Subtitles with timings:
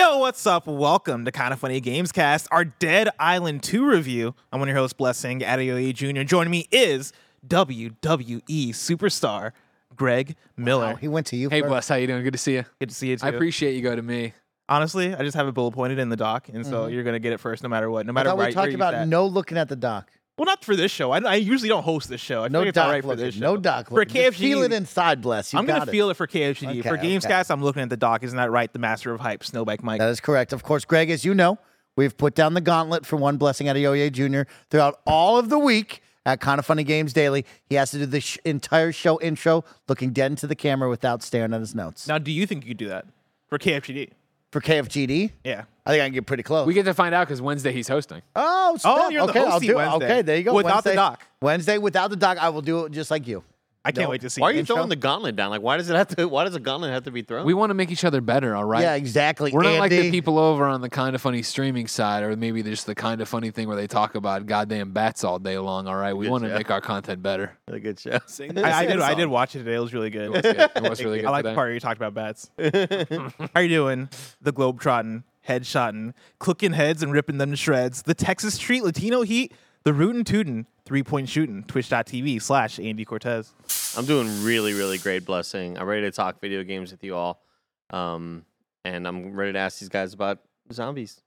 [0.00, 0.66] Yo, what's up?
[0.66, 4.34] Welcome to Kind of Funny Games Cast, our Dead Island 2 review.
[4.50, 6.22] I'm one of your hosts, Blessing Adeoye Jr.
[6.22, 7.12] Joining me is
[7.46, 9.52] WWE superstar
[9.94, 10.86] Greg Miller.
[10.86, 11.50] Wow, he went to you.
[11.50, 11.68] Hey, first.
[11.68, 12.24] Bless, how you doing?
[12.24, 12.64] Good to see you.
[12.78, 13.26] Good to see you too.
[13.26, 14.32] I appreciate you go to me.
[14.70, 16.94] Honestly, I just have it bullet pointed in the doc, and so mm-hmm.
[16.94, 18.62] you're gonna get it first, no matter what, no I matter thought right, we talked
[18.62, 20.10] where you about no looking at the doc.
[20.40, 21.10] Well, not for this show.
[21.10, 22.44] I, I usually don't host this show.
[22.44, 23.40] I No doc right for this show.
[23.42, 24.32] No doc for KFG.
[24.32, 25.52] feel it inside, bless.
[25.52, 25.90] You I'm gonna it.
[25.90, 26.82] feel it for KFGD.
[26.82, 27.52] for Okay, Gamescast, okay.
[27.52, 28.22] I'm looking at the doc.
[28.22, 28.72] Isn't that right?
[28.72, 29.98] The master of hype, Snowbike Mike.
[29.98, 30.54] That is correct.
[30.54, 31.58] Of course, Greg, as you know,
[31.94, 34.50] we've put down the gauntlet for one blessing Adeoye Jr.
[34.70, 37.44] throughout all of the week at Kind of Funny Games Daily.
[37.66, 41.22] He has to do the sh- entire show intro looking dead into the camera without
[41.22, 42.08] staring at his notes.
[42.08, 43.04] now, do you think you could do that
[43.50, 44.12] for KFGD?
[44.52, 45.64] For KFGD, Yeah.
[45.86, 46.66] I think I can get pretty close.
[46.66, 48.20] We get to find out because Wednesday he's hosting.
[48.34, 49.12] Oh, oh, snap.
[49.12, 49.74] you're the okay, I'll hosty do it.
[49.76, 50.04] Wednesday.
[50.06, 50.54] Okay, there you go.
[50.54, 51.26] Without the Wednesday- doc.
[51.40, 53.44] Wednesday without the doc, I will do it just like you.
[53.82, 54.10] I can't No.
[54.10, 54.42] wait to see.
[54.42, 54.76] Why are you Intro.
[54.76, 55.48] throwing the gauntlet down?
[55.48, 56.28] Like, why does it have to?
[56.28, 57.46] Why does a gauntlet have to be thrown?
[57.46, 58.82] We want to make each other better, all right?
[58.82, 59.52] Yeah, exactly.
[59.52, 62.62] We're not like the people over on the kind of funny streaming side, or maybe
[62.62, 65.88] just the kind of funny thing where they talk about goddamn bats all day long.
[65.88, 67.56] All right, we Good want to make our content better.
[67.68, 68.10] a good show.
[68.12, 69.00] I, I did.
[69.00, 69.76] I did watch it today.
[69.76, 70.24] It was really good.
[70.26, 70.70] It was, good.
[70.76, 71.26] It was really good.
[71.26, 72.50] I like the part where you talked about bats.
[72.58, 74.10] How are you doing?
[74.42, 78.02] The globe trotting, head shotting, cooking heads and ripping them to shreds.
[78.02, 79.52] The Texas Street Latino Heat,
[79.84, 81.64] the rootin' tootin', three point shooting.
[81.64, 83.52] Twitch.tv slash Andy Cortez.
[83.96, 85.24] I'm doing really, really great.
[85.24, 85.78] Blessing.
[85.78, 87.42] I'm ready to talk video games with you all,
[87.90, 88.44] um,
[88.84, 90.38] and I'm ready to ask these guys about
[90.72, 91.20] zombies.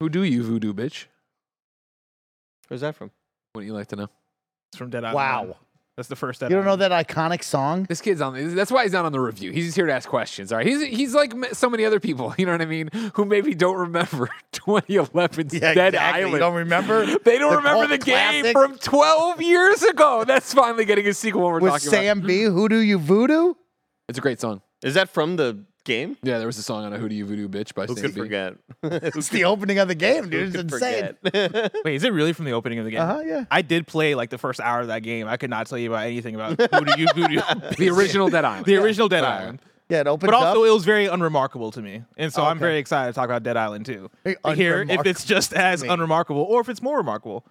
[0.00, 1.06] Who do you, voodoo bitch?
[2.68, 3.10] Where's that from?
[3.52, 4.08] What do you like to know?
[4.70, 5.16] It's from Dead Island.
[5.16, 5.56] Wow.
[5.98, 7.82] That's the first Dead You don't know that iconic song?
[7.88, 8.54] This kid's on.
[8.54, 9.50] That's why he's not on the review.
[9.50, 10.52] He's just here to ask questions.
[10.52, 10.66] All right.
[10.66, 12.32] He's he's like so many other people.
[12.38, 12.88] You know what I mean?
[13.14, 16.34] Who maybe don't remember 2011's Dead Island.
[16.34, 17.04] You don't remember?
[17.24, 20.22] They don't The remember cult the game from 12 years ago.
[20.24, 21.42] That's finally getting a sequel.
[21.42, 22.00] When we're with talking about.
[22.00, 22.44] Sam B.
[22.44, 23.54] Who do you voodoo?
[24.08, 24.62] It's a great song.
[24.84, 26.16] Is that from the game?
[26.22, 28.04] Yeah, there was a song on a Who Do You Voodoo Bitch by Who Sam
[28.04, 28.20] could B.
[28.20, 28.54] forget?
[28.84, 30.54] It's the opening of the game, dude.
[30.54, 31.70] It's Who could insane.
[31.84, 33.00] Wait, is it really from the opening of the game?
[33.00, 33.20] Uh huh.
[33.26, 33.44] Yeah.
[33.50, 35.26] I did play like the first hour of that game.
[35.26, 37.40] I could not tell you about anything about Voodoo You Voodoo.
[37.76, 38.66] The original Dead Island.
[38.66, 39.60] the original Dead Island.
[39.88, 40.00] Yeah.
[40.02, 40.68] It opens But also, up.
[40.68, 43.56] it was very unremarkable to me, and so I'm very excited to talk about Dead
[43.56, 44.10] Island 2.
[44.22, 47.46] Very To hear if it's just as unremarkable or if it's more remarkable.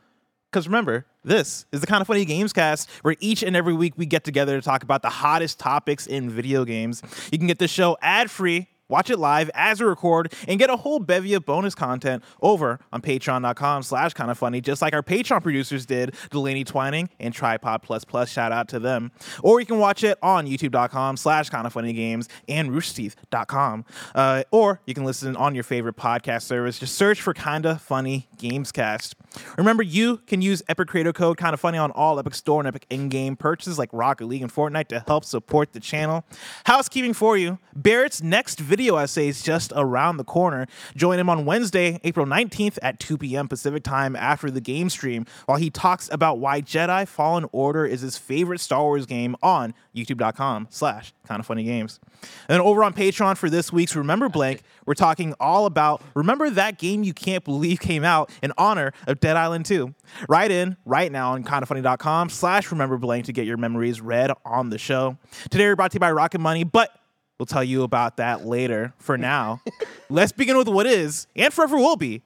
[0.58, 3.94] Because remember, this is the kind of funny games cast where each and every week
[3.96, 7.04] we get together to talk about the hottest topics in video games.
[7.32, 8.68] You can get the show ad free.
[8.90, 12.80] Watch it live as we record and get a whole bevy of bonus content over
[12.94, 17.34] on patreon.com slash kind of funny, just like our Patreon producers did, Delaney Twining and
[17.34, 18.30] Tripod Plus Plus.
[18.30, 19.12] Shout out to them.
[19.44, 23.86] Or you can watch it on youtube.com slash kind of funny games and roosterteeth.com.
[24.16, 26.80] Uh, or you can listen on your favorite podcast service.
[26.80, 29.16] Just search for Kinda Funny Gamescast.
[29.58, 32.86] Remember, you can use Epic Creator Code Kinda Funny on all Epic Store and Epic
[32.90, 36.24] in-game purchases like Rocket League and Fortnite to help support the channel.
[36.66, 37.60] Housekeeping for you.
[37.76, 40.68] Barrett's next video essay is just around the corner.
[40.96, 43.48] Join him on Wednesday, April 19th at 2 p.m.
[43.48, 48.02] Pacific time after the game stream while he talks about why Jedi Fallen Order is
[48.02, 52.00] his favorite Star Wars game on youtube.com slash kind of funny games.
[52.48, 56.78] And over on Patreon for this week's Remember Blank, we're talking all about remember that
[56.78, 59.94] game you can't believe came out in honor of Dead Island 2.
[60.30, 64.70] Write in right now on kindoffunny.com slash remember blank to get your memories read on
[64.70, 65.18] the show.
[65.50, 66.97] Today we're brought to you by Rocket Money, but
[67.40, 68.94] we'll tell you about that later.
[68.98, 69.62] For now,
[70.10, 72.22] let's begin with what is and forever will be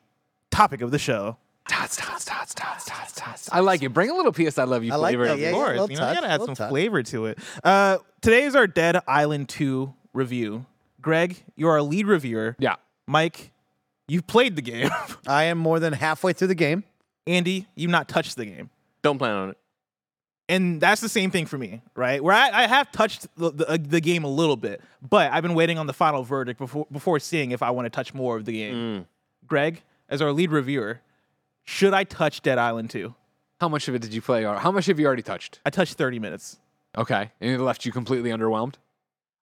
[0.49, 1.37] topic of the show.
[1.67, 3.49] Tots, tots, tots, tots, tots, tots.
[3.51, 3.89] I like it.
[3.89, 5.25] Bring a little PS I Love You I like flavor.
[5.27, 5.53] that, in yeah, there.
[5.53, 6.69] Of course, little you know, you touch, gotta add little some touch.
[6.69, 7.39] flavor to it.
[7.63, 10.65] Uh, today is our Dead Island 2 review.
[11.01, 12.55] Greg, you're our lead reviewer.
[12.59, 12.75] Yeah.
[13.07, 13.51] Mike,
[14.07, 14.89] you've played the game.
[15.27, 16.83] I am more than halfway through the game.
[17.27, 18.69] Andy, you've not touched the game.
[19.01, 19.57] Don't plan on it.
[20.51, 22.21] And that's the same thing for me, right?
[22.21, 25.43] Where I, I have touched the, the, uh, the game a little bit, but I've
[25.43, 28.35] been waiting on the final verdict before before seeing if I want to touch more
[28.35, 28.75] of the game.
[28.75, 29.05] Mm.
[29.47, 30.99] Greg, as our lead reviewer,
[31.63, 33.15] should I touch Dead Island 2?
[33.61, 34.45] How much of it did you play?
[34.45, 35.61] Or how much have you already touched?
[35.65, 36.57] I touched 30 minutes.
[36.97, 37.31] Okay.
[37.39, 38.73] And it left you completely underwhelmed?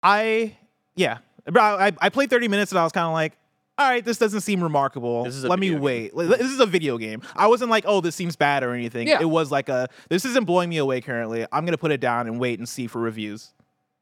[0.04, 0.58] I,
[0.96, 1.20] yeah.
[1.56, 3.34] I, I played 30 minutes and I was kind of like,
[3.78, 5.24] all right, this doesn't seem remarkable.
[5.24, 6.12] This is a Let me video game.
[6.14, 6.28] wait.
[6.38, 7.22] This is a video game.
[7.36, 9.08] I wasn't like, oh, this seems bad or anything.
[9.08, 9.20] Yeah.
[9.22, 11.46] It was like a, this isn't blowing me away currently.
[11.52, 13.54] I'm gonna put it down and wait and see for reviews.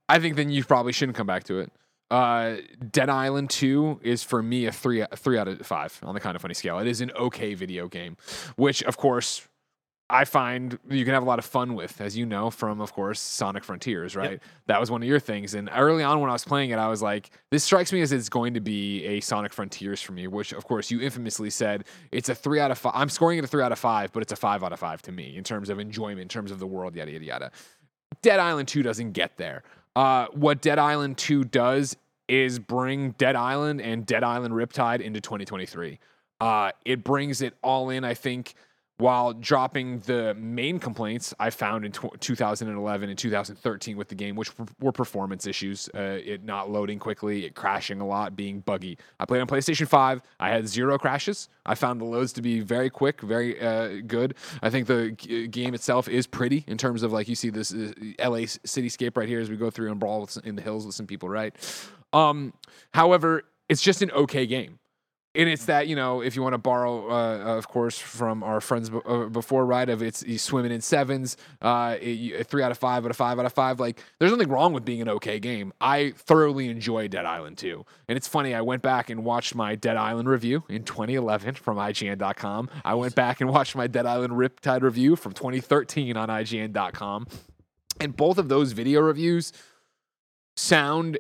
[0.10, 1.72] I think then you probably shouldn't come back to it.
[2.10, 2.58] Uh,
[2.92, 6.20] Dead Island 2 is for me a three a three out of five on the
[6.20, 6.78] kind of funny scale.
[6.80, 8.18] It is an okay video game,
[8.58, 9.48] which of course
[10.12, 12.94] I find you can have a lot of fun with, as you know from of
[12.94, 14.42] course Sonic Frontiers, right?
[14.68, 15.54] That was one of your things.
[15.54, 18.12] And early on when I was playing it, I was like, this strikes me as
[18.12, 21.86] it's going to be a Sonic Frontiers for me, which of course you infamously said
[22.12, 22.94] it's a three out of five.
[22.96, 25.02] I'm scoring it a three out of five, but it's a five out of five
[25.04, 27.52] to me in terms of enjoyment, in terms of the world, yada yada yada.
[28.22, 29.64] Dead Island 2 doesn't get there.
[29.96, 31.96] Uh, what Dead Island 2 does
[32.28, 36.00] is bring Dead Island and Dead Island Riptide into 2023.
[36.40, 38.56] Uh, it brings it all in, I think,
[39.02, 44.36] while dropping the main complaints I found in tw 2011 and 2013 with the game,
[44.36, 49.00] which were performance issues, uh, it not loading quickly, it crashing a lot, being buggy.
[49.20, 50.22] I played on PlayStation 5.
[50.40, 51.50] I had zero crashes.
[51.66, 54.36] I found the loads to be very quick, very uh, good.
[54.62, 57.74] I think the g- game itself is pretty in terms of like you see this
[57.74, 60.94] uh, LA cityscape right here as we go through and brawl in the hills with
[60.94, 61.56] some people, right?
[62.14, 62.54] Um,
[62.94, 64.78] however, it's just an okay game
[65.34, 68.60] and it's that you know if you want to borrow uh, of course from our
[68.60, 72.72] friends b- uh, before right of it's you swimming in sevens uh it, three out
[72.72, 75.10] of five out of five out of five like there's nothing wrong with being an
[75.10, 75.74] okay game.
[75.80, 79.76] I thoroughly enjoy dead island 2 and it's funny i went back and watched my
[79.76, 84.34] dead island review in 2011 from ign.com i went back and watched my dead island
[84.34, 87.28] riptide review from 2013 on ign.com
[88.00, 89.54] and both of those video reviews
[90.56, 91.18] sound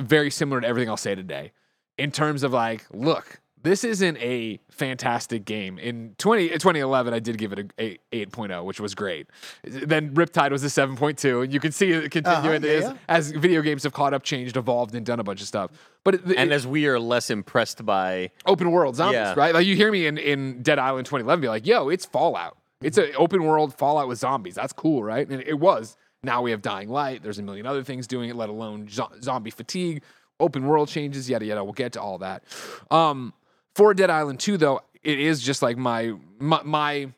[0.00, 1.52] very similar to everything I'll say today
[1.98, 5.78] in terms of like, look, this isn't a fantastic game.
[5.78, 9.26] In 20, 2011, I did give it a, a 8.0, which was great.
[9.64, 12.94] Then Riptide was a 7.2, and you can see it continuing uh-huh, yeah, as, yeah.
[13.08, 15.72] as video games have caught up, changed, evolved, and done a bunch of stuff.
[16.04, 19.34] But it, And it- as we are less impressed by open world zombies, Yeah.
[19.36, 19.52] right?
[19.52, 22.56] Like you hear me in, in Dead Island 2011 be like, yo, it's Fallout.
[22.80, 24.54] It's an open world Fallout with zombies.
[24.54, 25.28] That's cool, right?
[25.28, 25.96] And it was.
[26.22, 27.22] Now we have Dying Light.
[27.24, 30.02] There's a million other things doing it, let alone zo- zombie fatigue,
[30.40, 31.64] open world changes, yada yada.
[31.64, 32.44] We'll get to all that.
[32.90, 33.32] Um,
[33.74, 37.12] for Dead Island 2, though, it is just like my my, my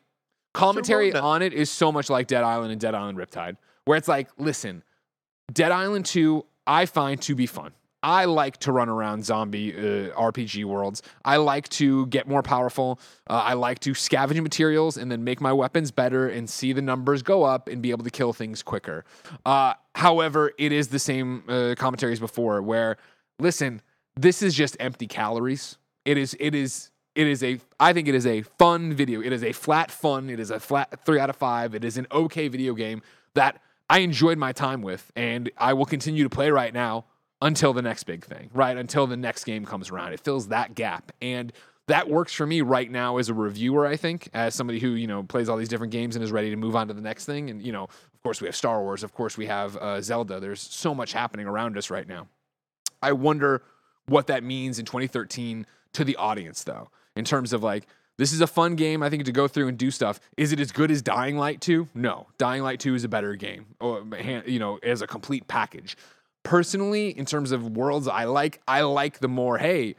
[0.53, 4.07] commentary on it is so much like Dead Island and Dead Island Riptide, where it's
[4.07, 4.83] like, listen,
[5.51, 7.71] Dead Island 2, I find to be fun.
[8.03, 11.03] I like to run around zombie uh, RPG worlds.
[11.23, 12.99] I like to get more powerful.
[13.29, 16.81] Uh, I like to scavenge materials and then make my weapons better and see the
[16.81, 19.05] numbers go up and be able to kill things quicker.
[19.45, 22.97] Uh, however, it is the same uh, commentaries before where,
[23.39, 23.81] listen,
[24.15, 25.77] this is just empty calories.
[26.03, 29.21] It is, it is, it is a, I think it is a fun video.
[29.21, 30.29] It is a flat fun.
[30.29, 31.75] It is a flat three out of five.
[31.75, 33.03] It is an okay video game
[33.35, 33.61] that
[33.91, 37.05] I enjoyed my time with and I will continue to play right now
[37.41, 38.77] until the next big thing, right?
[38.77, 40.13] Until the next game comes around.
[40.13, 41.11] It fills that gap.
[41.21, 41.51] And
[41.87, 45.07] that works for me right now as a reviewer, I think, as somebody who, you
[45.07, 47.25] know, plays all these different games and is ready to move on to the next
[47.25, 47.49] thing.
[47.49, 50.39] And, you know, of course we have Star Wars, of course we have uh, Zelda.
[50.39, 52.27] There's so much happening around us right now.
[53.01, 53.63] I wonder
[54.05, 57.87] what that means in 2013 to the audience, though, in terms of like,
[58.17, 60.19] this is a fun game, I think, to go through and do stuff.
[60.37, 61.87] Is it as good as Dying Light 2?
[61.95, 62.27] No.
[62.37, 63.65] Dying Light 2 is a better game,
[64.45, 65.97] you know, as a complete package.
[66.43, 69.95] Personally, in terms of worlds I like, I like the more, hey,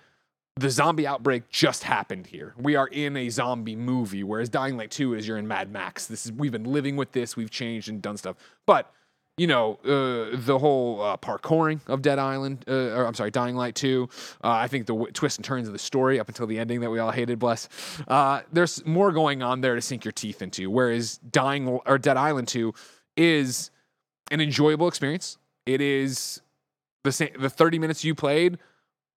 [0.57, 2.55] the zombie outbreak just happened here.
[2.59, 6.07] We are in a zombie movie, whereas Dying Light 2 is you're in Mad Max.
[6.07, 8.37] This is we've been living with this, we've changed and done stuff.
[8.67, 8.93] But
[9.39, 13.57] you know, uh, the whole uh, parkouring of Dead Island, uh, or I'm sorry, Dying
[13.57, 14.09] Light 2.
[14.45, 16.81] Uh, I think the w- twists and turns of the story up until the ending
[16.81, 17.69] that we all hated, bless.
[18.07, 20.71] Uh, there's more going on there to sink your teeth into.
[20.71, 22.75] Whereas Dying or Dead Island 2
[23.17, 23.71] is
[24.31, 25.39] an enjoyable experience.
[25.67, 26.41] It is
[27.05, 27.31] the same.
[27.39, 28.59] The 30 minutes you played,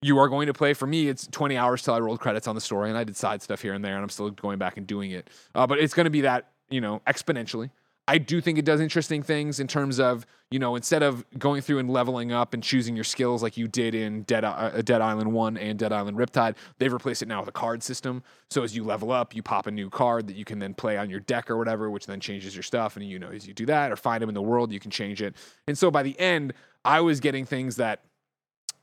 [0.02, 0.74] you are going to play.
[0.74, 3.16] For me, it's 20 hours till I rolled credits on the story, and I did
[3.16, 5.30] side stuff here and there, and I'm still going back and doing it.
[5.54, 7.70] Uh, but it's going to be that you know exponentially.
[8.06, 11.62] I do think it does interesting things in terms of you know instead of going
[11.62, 15.00] through and leveling up and choosing your skills like you did in Dead uh, Dead
[15.00, 18.23] Island One and Dead Island Riptide, they've replaced it now with a card system.
[18.50, 20.99] So as you level up, you pop a new card that you can then play
[20.99, 22.96] on your deck or whatever, which then changes your stuff.
[22.96, 24.90] And you know as you do that or find them in the world, you can
[24.90, 25.34] change it.
[25.66, 26.52] And so by the end,
[26.84, 28.02] I was getting things that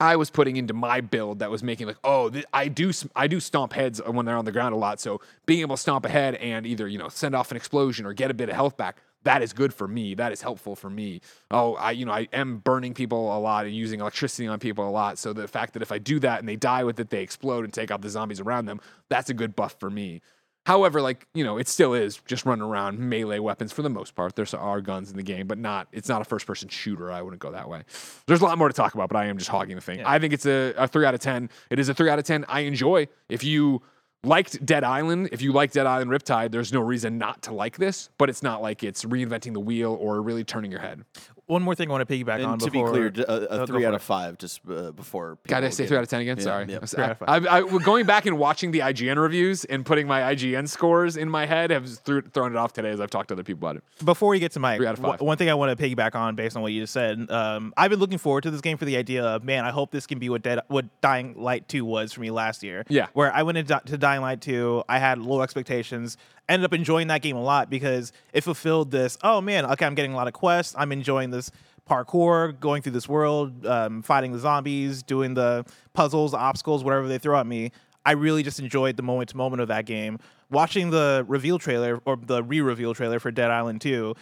[0.01, 3.27] I was putting into my build that was making like, oh, th- I do I
[3.27, 4.99] do stomp heads when they're on the ground a lot.
[4.99, 8.13] So being able to stomp ahead and either you know send off an explosion or
[8.13, 10.15] get a bit of health back, that is good for me.
[10.15, 11.21] That is helpful for me.
[11.49, 14.87] Oh, I you know I am burning people a lot and using electricity on people
[14.87, 15.17] a lot.
[15.17, 17.63] So the fact that if I do that and they die with it, they explode
[17.63, 20.21] and take out the zombies around them, that's a good buff for me.
[20.65, 24.13] However, like you know, it still is just running around melee weapons for the most
[24.13, 24.35] part.
[24.35, 25.87] There's are guns in the game, but not.
[25.91, 27.11] It's not a first person shooter.
[27.11, 27.83] I wouldn't go that way.
[28.27, 29.99] There's a lot more to talk about, but I am just hogging the thing.
[29.99, 30.09] Yeah.
[30.09, 31.49] I think it's a, a three out of ten.
[31.71, 32.45] It is a three out of ten.
[32.47, 33.07] I enjoy.
[33.27, 33.81] If you
[34.23, 37.77] liked Dead Island, if you like Dead Island Riptide, there's no reason not to like
[37.77, 38.09] this.
[38.17, 41.03] But it's not like it's reinventing the wheel or really turning your head.
[41.51, 42.85] One more thing I want to piggyback on to before.
[42.93, 45.37] be clear, a, go three out of five, just uh, before.
[45.47, 46.37] God, did I people say three out of ten again?
[46.37, 46.65] Yeah, Sorry.
[46.69, 46.77] yeah.
[46.77, 49.85] I was- out of I, I, I- going back and watching the IGN reviews and
[49.85, 53.09] putting my IGN scores in my head have threw, thrown it off today as I've
[53.09, 53.83] talked to other people about it.
[54.05, 55.25] Before we get to Mike, Three out of w- five.
[55.27, 57.29] one thing I want to piggyback on based on what you just said.
[57.29, 59.91] Um, I've been looking forward to this game for the idea of man, I hope
[59.91, 62.85] this can be what Dead, what Dying Light Two was for me last year.
[62.87, 63.07] Yeah.
[63.13, 66.15] where I went into to Dying Light Two, I had low expectations.
[66.51, 69.17] Ended up enjoying that game a lot because it fulfilled this.
[69.23, 70.75] Oh man, okay, I'm getting a lot of quests.
[70.77, 71.49] I'm enjoying this
[71.89, 77.19] parkour, going through this world, um, fighting the zombies, doing the puzzles, obstacles, whatever they
[77.19, 77.71] throw at me.
[78.05, 80.19] I really just enjoyed the moment to moment of that game.
[80.49, 84.13] Watching the reveal trailer or the re-reveal trailer for Dead Island 2,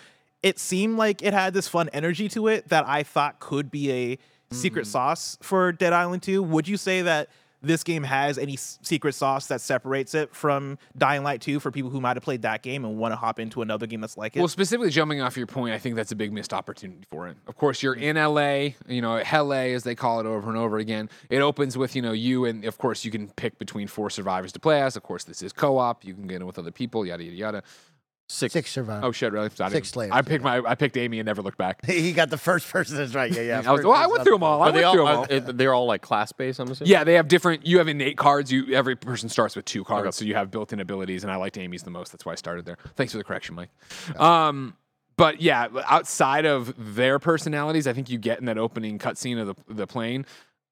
[0.43, 3.91] it seemed like it had this fun energy to it that I thought could be
[3.91, 4.19] a
[4.51, 6.43] secret sauce for Dead Island 2.
[6.43, 7.29] Would you say that
[7.62, 11.89] this game has any secret sauce that separates it from Dying Light 2 for people
[11.89, 14.36] who might have played that game and want to hop into another game that's like
[14.36, 14.39] it?
[14.39, 17.38] Well, specifically jumping off your point, I think that's a big missed opportunity for it.
[17.48, 20.78] Of course, you're in LA, you know, LA as they call it over and over
[20.78, 21.10] again.
[21.30, 24.51] It opens with, you know, you and of course you can pick between four survivors
[24.54, 24.96] to play as.
[24.96, 26.06] Of course, this is co-op.
[26.06, 27.63] You can get in with other people, yada yada yada.
[28.31, 28.53] Six.
[28.53, 29.03] Six survivors.
[29.05, 29.48] Oh shit, really?
[29.48, 31.83] I didn't- Six Slayers, I picked my I picked Amy and never looked back.
[31.86, 33.31] he got the first person that's right.
[33.31, 33.63] Yeah, yeah.
[33.67, 34.62] I was well, I went through them all.
[34.62, 34.93] I Are they went all?
[34.93, 35.50] through them Are, all.
[35.50, 36.59] it- they're all like class based.
[36.59, 36.91] I'm assuming.
[36.91, 37.65] Yeah, they have different.
[37.65, 38.51] You have innate cards.
[38.51, 41.24] You every person starts with two cards, so you have built-in abilities.
[41.24, 42.12] And I liked Amy's the most.
[42.12, 42.77] That's why I started there.
[42.95, 43.69] Thanks for the correction, Mike.
[44.19, 44.75] Um,
[45.17, 49.48] but yeah, outside of their personalities, I think you get in that opening cutscene of
[49.48, 50.25] the the plane.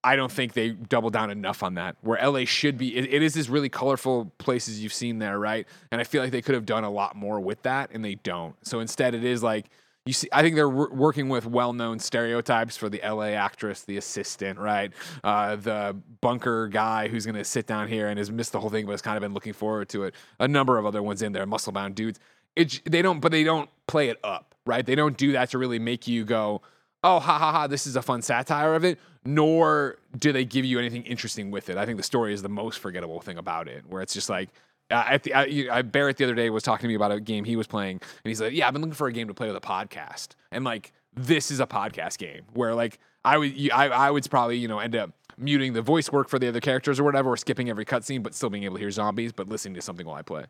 [0.07, 1.97] I don't think they double down enough on that.
[1.99, 5.67] Where LA should be, it, it is this really colorful places you've seen there, right?
[5.91, 8.15] And I feel like they could have done a lot more with that, and they
[8.15, 8.55] don't.
[8.65, 9.65] So instead, it is like
[10.05, 10.29] you see.
[10.31, 14.93] I think they're wor- working with well-known stereotypes for the LA actress, the assistant, right?
[15.25, 18.69] Uh, the bunker guy who's going to sit down here and has missed the whole
[18.69, 20.15] thing, but has kind of been looking forward to it.
[20.39, 22.17] A number of other ones in there, muscle-bound dudes.
[22.55, 24.85] It they don't, but they don't play it up, right?
[24.85, 26.61] They don't do that to really make you go
[27.03, 30.65] oh, ha ha ha, this is a fun satire of it, nor do they give
[30.65, 31.77] you anything interesting with it.
[31.77, 34.49] I think the story is the most forgettable thing about it, where it's just like,
[34.89, 37.11] uh, at the, I, you- I, Barrett the other day was talking to me about
[37.11, 39.27] a game he was playing, and he's like, "Yeah, I've been looking for a game
[39.27, 43.37] to play with a podcast, and like this is a podcast game where like I
[43.37, 46.39] would you, I, I would probably you know end up muting the voice work for
[46.39, 48.89] the other characters or whatever, or skipping every cutscene, but still being able to hear
[48.91, 50.45] zombies, but listening to something while I play.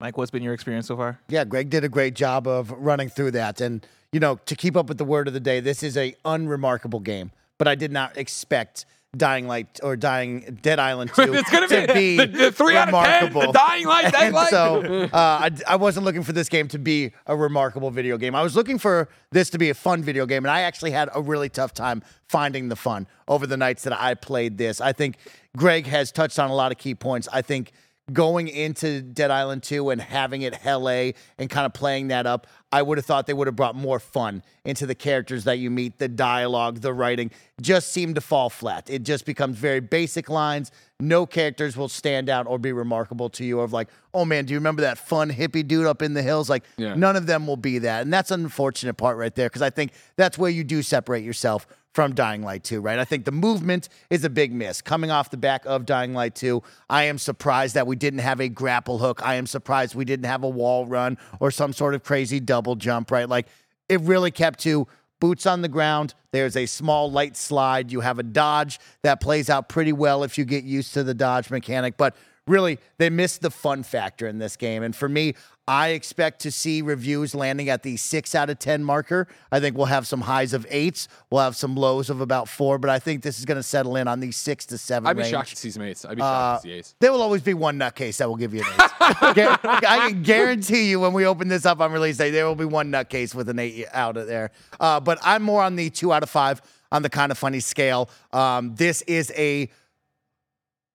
[0.00, 1.18] Mike, what's been your experience so far?
[1.28, 3.60] Yeah, Greg did a great job of running through that.
[3.60, 6.14] And, you know, to keep up with the word of the day, this is a
[6.24, 7.30] unremarkable game.
[7.58, 8.86] But I did not expect
[9.16, 12.76] Dying Light or Dying Dead Island 2 it's gonna to be, be the, the three
[12.76, 13.52] out of ten, remarkable.
[13.52, 14.50] the dying light, dying light.
[14.50, 18.36] so uh, I, I wasn't looking for this game to be a remarkable video game.
[18.36, 21.10] I was looking for this to be a fun video game, and I actually had
[21.12, 24.80] a really tough time finding the fun over the nights that I played this.
[24.80, 25.16] I think
[25.56, 27.28] Greg has touched on a lot of key points.
[27.32, 27.72] I think
[28.12, 32.26] going into Dead Island 2 and having it Hell A and kind of playing that
[32.26, 35.58] up, I would have thought they would have brought more fun into the characters that
[35.58, 35.98] you meet.
[35.98, 38.88] The dialogue, the writing just seemed to fall flat.
[38.88, 40.70] It just becomes very basic lines.
[41.00, 44.52] No characters will stand out or be remarkable to you of like, oh man, do
[44.52, 46.48] you remember that fun hippie dude up in the hills?
[46.48, 46.94] Like, Yeah.
[46.94, 48.02] none of them will be that.
[48.02, 51.24] And that's an unfortunate part right there because I think that's where you do separate
[51.24, 52.98] yourself from Dying Light 2, right?
[52.98, 54.80] I think the movement is a big miss.
[54.80, 58.40] Coming off the back of Dying Light 2, I am surprised that we didn't have
[58.40, 59.20] a grapple hook.
[59.24, 62.76] I am surprised we didn't have a wall run or some sort of crazy double
[62.76, 63.28] jump, right?
[63.28, 63.48] Like
[63.88, 64.86] it really kept to
[65.20, 66.14] boots on the ground.
[66.32, 67.90] There's a small light slide.
[67.90, 71.14] You have a dodge that plays out pretty well if you get used to the
[71.14, 72.16] dodge mechanic, but
[72.46, 74.82] really they missed the fun factor in this game.
[74.82, 75.34] And for me,
[75.70, 79.28] I expect to see reviews landing at the six out of 10 marker.
[79.52, 81.06] I think we'll have some highs of eights.
[81.30, 83.94] We'll have some lows of about four, but I think this is going to settle
[83.94, 85.30] in on the six to seven I'd be range.
[85.30, 86.04] shocked to see some eights.
[86.04, 86.94] I'd be Uh, shocked to see eights.
[86.98, 88.90] There will always be one nutcase that will give you an eight.
[89.00, 92.64] I can guarantee you when we open this up on release day, there will be
[92.64, 94.50] one nutcase with an eight out of there.
[94.80, 96.60] Uh, but I'm more on the two out of five
[96.90, 98.10] on the kind of funny scale.
[98.32, 99.70] Um, this is a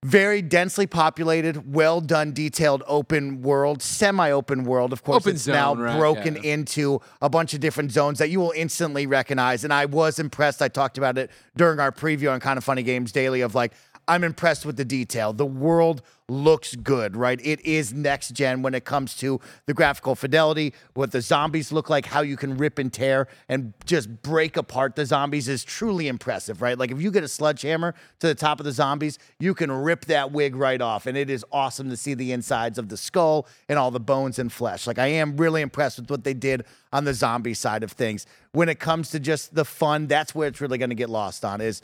[0.03, 4.93] very densely populated, well done, detailed open world, semi open world.
[4.93, 6.53] Of course, Open it's now right, broken yeah.
[6.53, 9.63] into a bunch of different zones that you will instantly recognize.
[9.63, 10.61] And I was impressed.
[10.61, 13.73] I talked about it during our preview on Kind of Funny Games Daily of like,
[14.07, 15.33] I'm impressed with the detail.
[15.33, 17.39] The world looks good, right?
[17.43, 21.89] It is next gen when it comes to the graphical fidelity, what the zombies look
[21.89, 26.07] like, how you can rip and tear and just break apart the zombies is truly
[26.07, 26.77] impressive, right?
[26.77, 30.05] Like if you get a sledgehammer to the top of the zombies, you can rip
[30.05, 31.05] that wig right off.
[31.05, 34.39] And it is awesome to see the insides of the skull and all the bones
[34.39, 34.87] and flesh.
[34.87, 38.25] Like I am really impressed with what they did on the zombie side of things.
[38.51, 41.45] When it comes to just the fun, that's where it's really going to get lost
[41.45, 41.81] on is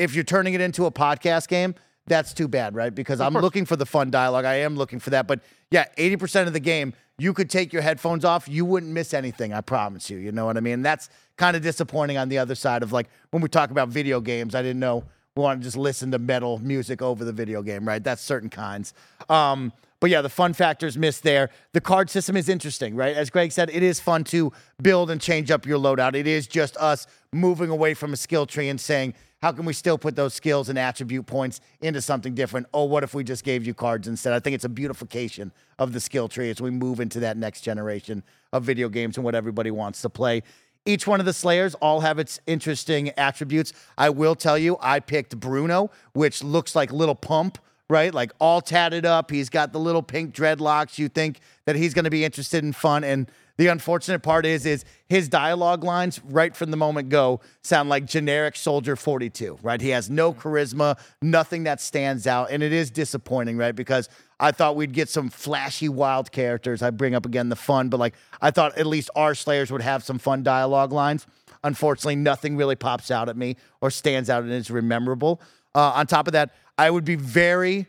[0.00, 1.74] if you're turning it into a podcast game,
[2.06, 2.92] that's too bad, right?
[2.92, 4.46] Because I'm looking for the fun dialogue.
[4.46, 5.26] I am looking for that.
[5.26, 5.40] But
[5.70, 8.48] yeah, 80% of the game, you could take your headphones off.
[8.48, 9.52] You wouldn't miss anything.
[9.52, 10.16] I promise you.
[10.16, 10.80] You know what I mean?
[10.80, 14.20] That's kind of disappointing on the other side of like when we talk about video
[14.20, 15.04] games, I didn't know
[15.36, 18.02] we want to just listen to metal music over the video game, right?
[18.02, 18.94] That's certain kinds.
[19.28, 21.50] Um, but yeah, the fun factors missed there.
[21.72, 23.14] The card system is interesting, right?
[23.14, 24.52] As Greg said, it is fun to
[24.82, 26.14] build and change up your loadout.
[26.14, 29.72] It is just us moving away from a skill tree and saying, how can we
[29.72, 32.66] still put those skills and attribute points into something different?
[32.74, 34.32] Oh, what if we just gave you cards instead?
[34.32, 37.62] I think it's a beautification of the skill tree as we move into that next
[37.62, 40.42] generation of video games and what everybody wants to play.
[40.86, 43.72] Each one of the Slayers all have its interesting attributes.
[43.96, 47.58] I will tell you, I picked Bruno, which looks like Lil Pump,
[47.90, 48.14] right?
[48.14, 49.30] Like all tatted up.
[49.30, 50.98] He's got the little pink dreadlocks.
[50.98, 53.04] You think that he's going to be interested in fun.
[53.04, 57.90] And the unfortunate part is, is his dialogue lines right from the moment go sound
[57.90, 59.80] like generic Soldier 42, right?
[59.80, 60.48] He has no mm-hmm.
[60.48, 63.76] charisma, nothing that stands out, and it is disappointing, right?
[63.76, 66.80] Because I thought we'd get some flashy, wild characters.
[66.80, 69.82] I bring up again the fun, but like I thought at least our Slayers would
[69.82, 71.26] have some fun dialogue lines.
[71.62, 75.42] Unfortunately, nothing really pops out at me or stands out and is rememberable.
[75.74, 77.86] Uh, on top of that, I would be very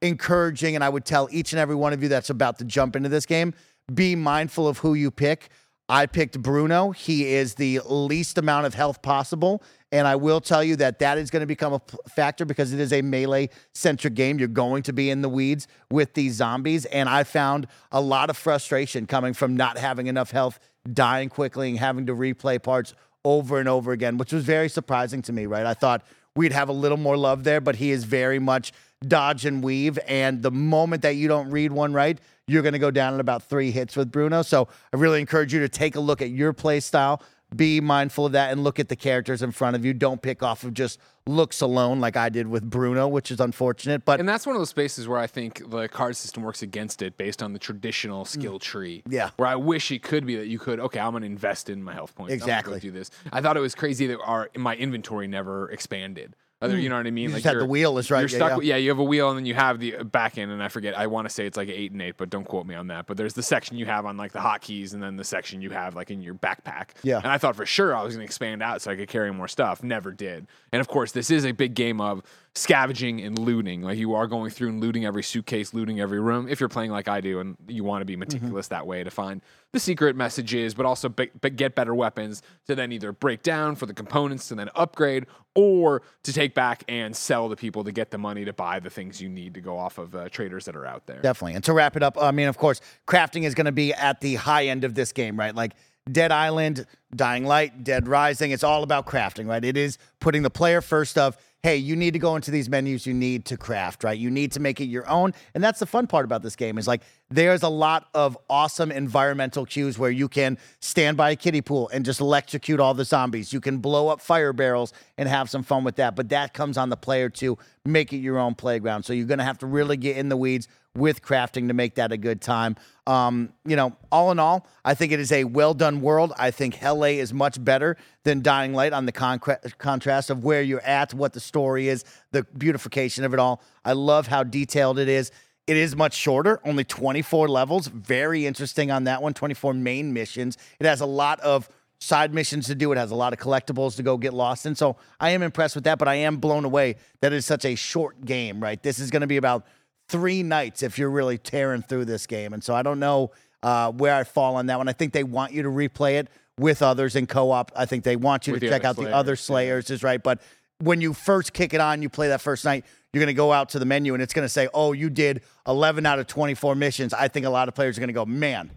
[0.00, 2.96] encouraging, and I would tell each and every one of you that's about to jump
[2.96, 3.54] into this game
[3.92, 5.48] be mindful of who you pick.
[5.88, 6.92] I picked Bruno.
[6.92, 9.62] He is the least amount of health possible.
[9.90, 12.80] And I will tell you that that is going to become a factor because it
[12.80, 14.38] is a melee centric game.
[14.38, 16.86] You're going to be in the weeds with these zombies.
[16.86, 20.58] And I found a lot of frustration coming from not having enough health,
[20.90, 25.20] dying quickly, and having to replay parts over and over again, which was very surprising
[25.22, 25.66] to me, right?
[25.66, 28.72] I thought we'd have a little more love there, but he is very much
[29.06, 29.98] dodge and weave.
[30.06, 33.20] And the moment that you don't read one right, you're going to go down in
[33.20, 34.42] about three hits with Bruno.
[34.42, 37.22] So I really encourage you to take a look at your play style.
[37.54, 39.92] Be mindful of that and look at the characters in front of you.
[39.92, 44.04] Don't pick off of just looks alone like I did with Bruno, which is unfortunate.
[44.04, 47.02] But And that's one of those spaces where I think the card system works against
[47.02, 49.02] it based on the traditional skill tree.
[49.06, 49.12] Mm.
[49.12, 49.30] Yeah.
[49.36, 51.82] Where I wish it could be that you could, okay, I'm going to invest in
[51.82, 52.32] my health points.
[52.32, 52.74] Exactly.
[52.74, 53.10] go do this.
[53.32, 56.34] I thought it was crazy that our my inventory never expanded.
[56.62, 56.90] Other, you hmm.
[56.90, 57.30] know what I mean?
[57.30, 58.50] You just had the wheel is right, You're yeah, stuck.
[58.50, 58.56] yeah.
[58.56, 60.68] with- yeah, you have a wheel and then you have the back end, and I
[60.68, 60.96] forget.
[60.96, 63.06] I want to say it's like eight and eight, but don't quote me on that.
[63.06, 65.70] But there's the section you have on like the hotkeys, and then the section you
[65.70, 66.90] have like in your backpack.
[67.02, 67.18] Yeah.
[67.18, 69.32] And I thought for sure I was going to expand out so I could carry
[69.32, 69.82] more stuff.
[69.82, 70.46] Never did.
[70.70, 72.22] And of course, this is a big game of
[72.54, 73.80] scavenging and looting.
[73.80, 76.48] Like you are going through and looting every suitcase, looting every room.
[76.48, 79.10] If you're playing like I do, and you want to be meticulous that way to
[79.10, 79.40] find
[79.72, 83.74] the secret messages, but also be, be- get better weapons to then either break down
[83.74, 87.92] for the components to then upgrade, or to take back and sell to people to
[87.92, 90.66] get the money to buy the things you need to go off of uh, traders
[90.66, 91.20] that are out there.
[91.20, 91.54] Definitely.
[91.54, 94.20] And to wrap it up, I mean, of course, crafting is going to be at
[94.20, 95.54] the high end of this game, right?
[95.54, 95.72] Like
[96.10, 99.64] Dead Island, Dying Light, Dead Rising, it's all about crafting, right?
[99.64, 103.06] It is putting the player first of, hey, you need to go into these menus,
[103.06, 104.18] you need to craft, right?
[104.18, 105.32] You need to make it your own.
[105.54, 108.90] And that's the fun part about this game is like there's a lot of awesome
[108.90, 113.04] environmental cues where you can stand by a kiddie pool and just electrocute all the
[113.04, 113.52] zombies.
[113.52, 116.16] You can blow up fire barrels and have some fun with that.
[116.16, 119.04] But that comes on the player to make it your own playground.
[119.04, 121.94] So you're going to have to really get in the weeds with crafting to make
[121.94, 122.74] that a good time.
[123.06, 126.32] Um, you know, all in all, I think it is a well done world.
[126.36, 130.42] I think Hell A is much better than Dying Light on the concre- contrast of
[130.42, 133.62] where you're at, what the story is, the beautification of it all.
[133.84, 135.30] I love how detailed it is.
[135.68, 137.86] It is much shorter, only 24 levels.
[137.86, 139.34] Very interesting on that one.
[139.34, 140.58] 24 main missions.
[140.80, 141.68] It has a lot of
[142.02, 142.90] side missions to do.
[142.92, 144.74] It has a lot of collectibles to go get lost in.
[144.74, 147.74] So I am impressed with that, but I am blown away that it's such a
[147.74, 148.82] short game, right?
[148.82, 149.66] This is going to be about
[150.08, 152.52] three nights if you're really tearing through this game.
[152.52, 153.30] And so I don't know
[153.62, 154.88] uh, where I fall on that one.
[154.88, 157.70] I think they want you to replay it with others in co op.
[157.76, 160.22] I think they want you With to check out the other Slayers, Slayers, is right.
[160.22, 160.40] But
[160.78, 163.52] when you first kick it on, you play that first night, you're going to go
[163.52, 166.26] out to the menu and it's going to say, oh, you did 11 out of
[166.26, 167.14] 24 missions.
[167.14, 168.70] I think a lot of players are going to go, man,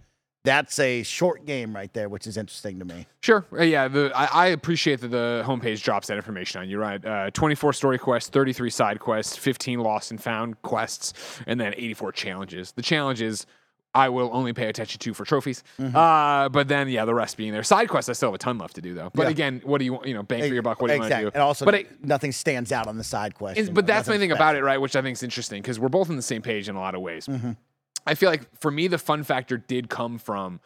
[0.46, 3.06] that's a short game right there, which is interesting to me.
[3.22, 3.46] Sure.
[3.52, 3.88] Uh, yeah.
[3.88, 7.04] The, I, I appreciate that the homepage drops that information on you, right?
[7.04, 11.14] Uh, 24 story quests, 33 side quests, 15 lost and found quests,
[11.48, 12.72] and then 84 challenges.
[12.72, 13.46] The challenges,
[13.94, 15.64] I will only pay attention to for trophies.
[15.80, 17.64] Uh, but then, yeah, the rest being there.
[17.64, 19.10] Side quests, I still have a ton left to do though.
[19.14, 19.30] But Yeah.
[19.30, 20.06] again, what do you want?
[20.08, 20.82] You know, bang for your buck.
[20.82, 21.26] What do you exactly.
[21.26, 21.42] want to do?
[21.42, 23.74] And also, but it, nothing stands out on the side quest.
[23.74, 24.80] but that's my thing about it, right?
[24.80, 26.94] Which I think is interesting because we're both on the same page in a lot
[26.94, 27.28] of ways.
[28.06, 30.60] I feel like for me, the fun factor did come from,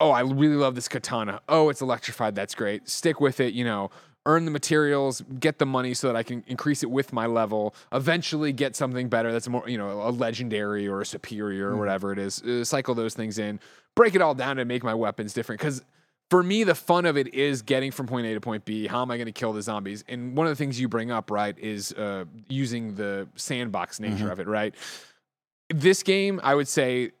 [0.00, 1.40] oh, I really love this katana.
[1.48, 2.34] Oh, it's electrified.
[2.34, 2.88] That's great.
[2.88, 3.54] Stick with it.
[3.54, 3.90] You know,
[4.26, 7.74] earn the materials, get the money so that I can increase it with my level.
[7.92, 12.12] Eventually, get something better that's more, you know, a legendary or a superior or whatever
[12.12, 12.42] it is.
[12.42, 13.60] Uh, cycle those things in,
[13.94, 15.82] break it all down, and make my weapons different because
[16.30, 18.86] for me, the fun of it is getting from point A to point B.
[18.86, 20.02] How am I going to kill the zombies?
[20.08, 24.32] And one of the things you bring up, right, is uh, using the sandbox nature
[24.32, 24.74] of it, right?
[25.74, 27.12] This game, I would say,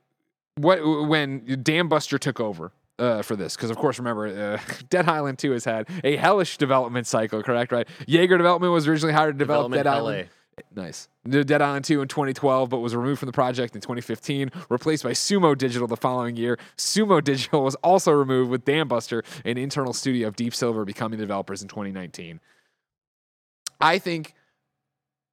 [0.56, 5.38] what when Dambuster took over uh, for this, because of course, remember, uh, Dead Island
[5.38, 7.72] 2 has had a hellish development cycle, correct?
[7.72, 7.88] Right?
[8.06, 9.92] Yager Development was originally hired to develop Dead LA.
[9.92, 10.28] Island.
[10.74, 11.08] Nice.
[11.28, 15.12] Dead Island 2 in 2012, but was removed from the project in 2015, replaced by
[15.12, 16.58] Sumo Digital the following year.
[16.76, 21.24] Sumo Digital was also removed with Dambuster, an internal studio of Deep Silver, becoming the
[21.24, 22.40] developers in 2019.
[23.80, 24.34] I think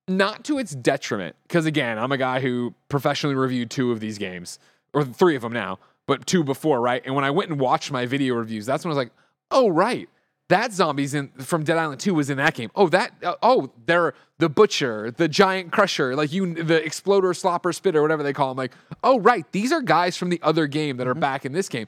[0.10, 4.18] not to its detriment, because again, I'm a guy who professionally reviewed two of these
[4.18, 4.60] games,
[4.94, 7.02] or three of them now, but two before, right?
[7.06, 9.12] And when I went and watched my video reviews, that's when I was like,
[9.52, 10.10] oh, right.
[10.48, 12.72] That zombies in from Dead Island 2 was in that game.
[12.74, 17.74] Oh, that uh, oh, they're the butcher, the giant crusher, like you the exploder, slopper,
[17.74, 18.58] spitter, whatever they call them.
[18.58, 21.70] Like, oh right, these are guys from the other game that are back in this
[21.70, 21.86] game.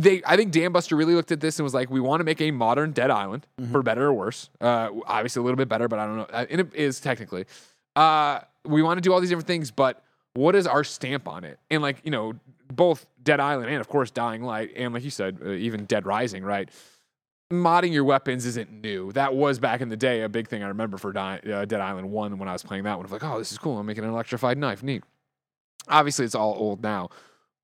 [0.00, 2.40] They I think Dambuster really looked at this and was like, we want to make
[2.40, 4.48] a modern Dead Island, for better or worse.
[4.60, 6.26] Uh, obviously a little bit better, but I don't know.
[6.32, 7.46] Uh, And it is technically.
[7.96, 11.42] Uh, we want to do all these different things, but what is our stamp on
[11.42, 11.58] it?
[11.70, 12.34] And like, you know,
[12.72, 16.06] both Dead Island and of course Dying Light, and like you said, uh, even Dead
[16.06, 16.68] Rising, right?
[17.52, 19.10] Modding your weapons isn't new.
[19.12, 21.80] That was back in the day a big thing I remember for Di- uh, Dead
[21.80, 23.06] Island 1 when I was playing that one.
[23.06, 23.78] Of like, oh, this is cool.
[23.78, 24.82] I'm making an electrified knife.
[24.82, 25.02] Neat.
[25.88, 27.08] Obviously, it's all old now.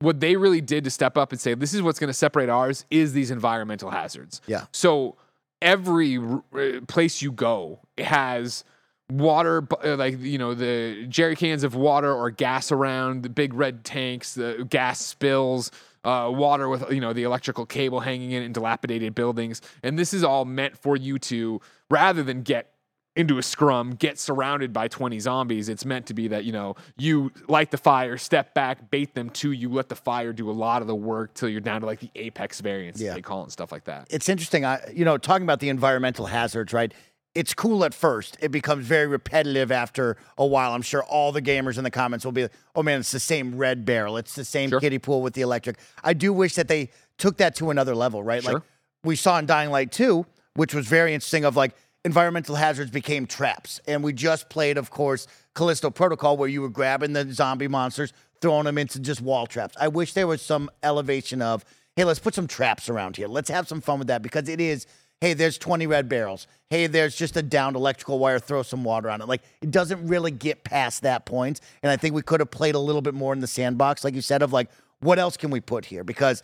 [0.00, 2.48] What they really did to step up and say, this is what's going to separate
[2.48, 4.42] ours is these environmental hazards.
[4.46, 4.66] Yeah.
[4.72, 5.16] So
[5.62, 6.42] every r-
[6.86, 8.64] place you go has
[9.10, 13.54] water, uh, like, you know, the jerry cans of water or gas around, the big
[13.54, 15.70] red tanks, the gas spills,
[16.04, 19.62] uh, water with, you know, the electrical cable hanging in in dilapidated buildings.
[19.82, 22.73] And this is all meant for you to, rather than get
[23.16, 25.68] into a scrum, get surrounded by 20 zombies.
[25.68, 29.30] It's meant to be that, you know, you light the fire, step back, bait them
[29.30, 31.86] to you, let the fire do a lot of the work till you're down to
[31.86, 33.14] like the apex variants, Yeah.
[33.14, 34.08] they call it, and stuff like that.
[34.10, 34.64] it's interesting.
[34.64, 36.92] I, you know, talking about the environmental hazards, right?
[37.36, 38.36] It's cool at first.
[38.40, 40.72] It becomes very repetitive after a while.
[40.72, 43.18] I'm sure all the gamers in the comments will be like, "Oh man, it's the
[43.18, 44.16] same red barrel.
[44.16, 44.78] It's the same Sure.
[44.78, 48.22] kiddie pool with the electric." I do wish that they took that to another level,
[48.22, 48.42] right?
[48.44, 48.62] Like
[49.02, 50.24] we saw in Dying Light 2,
[50.54, 51.74] which was very interesting of like
[52.04, 53.80] environmental hazards became traps.
[53.86, 58.12] And we just played, of course, Callisto Protocol where you were grabbing the zombie monsters,
[58.40, 59.74] throwing them into just wall traps.
[59.80, 61.64] I wish there was some elevation of,
[61.96, 63.28] hey, let's put some traps around here.
[63.28, 64.86] Let's have some fun with that because it is,
[65.20, 66.46] hey, there's 20 red barrels.
[66.68, 69.28] Hey, there's just a downed electrical wire, throw some water on it.
[69.28, 71.60] Like it doesn't really get past that point.
[71.82, 74.14] And I think we could have played a little bit more in the sandbox, like
[74.14, 74.68] you said, of like,
[75.00, 76.04] what else can we put here?
[76.04, 76.42] Because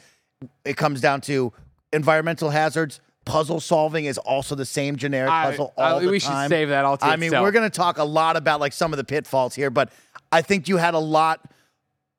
[0.64, 1.52] it comes down to
[1.92, 3.00] environmental hazards.
[3.26, 6.70] Puzzle solving is also the same generic I- puzzle I- all the we should save
[6.70, 7.42] that all to I mean, itself.
[7.44, 9.92] we're going to talk a lot about like some of the pitfalls here, but
[10.32, 11.40] I think you had a lot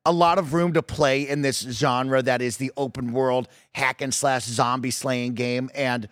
[0.04, 4.00] a lot of room to play in this genre that is the open world hack
[4.00, 6.08] and slash zombie slaying game and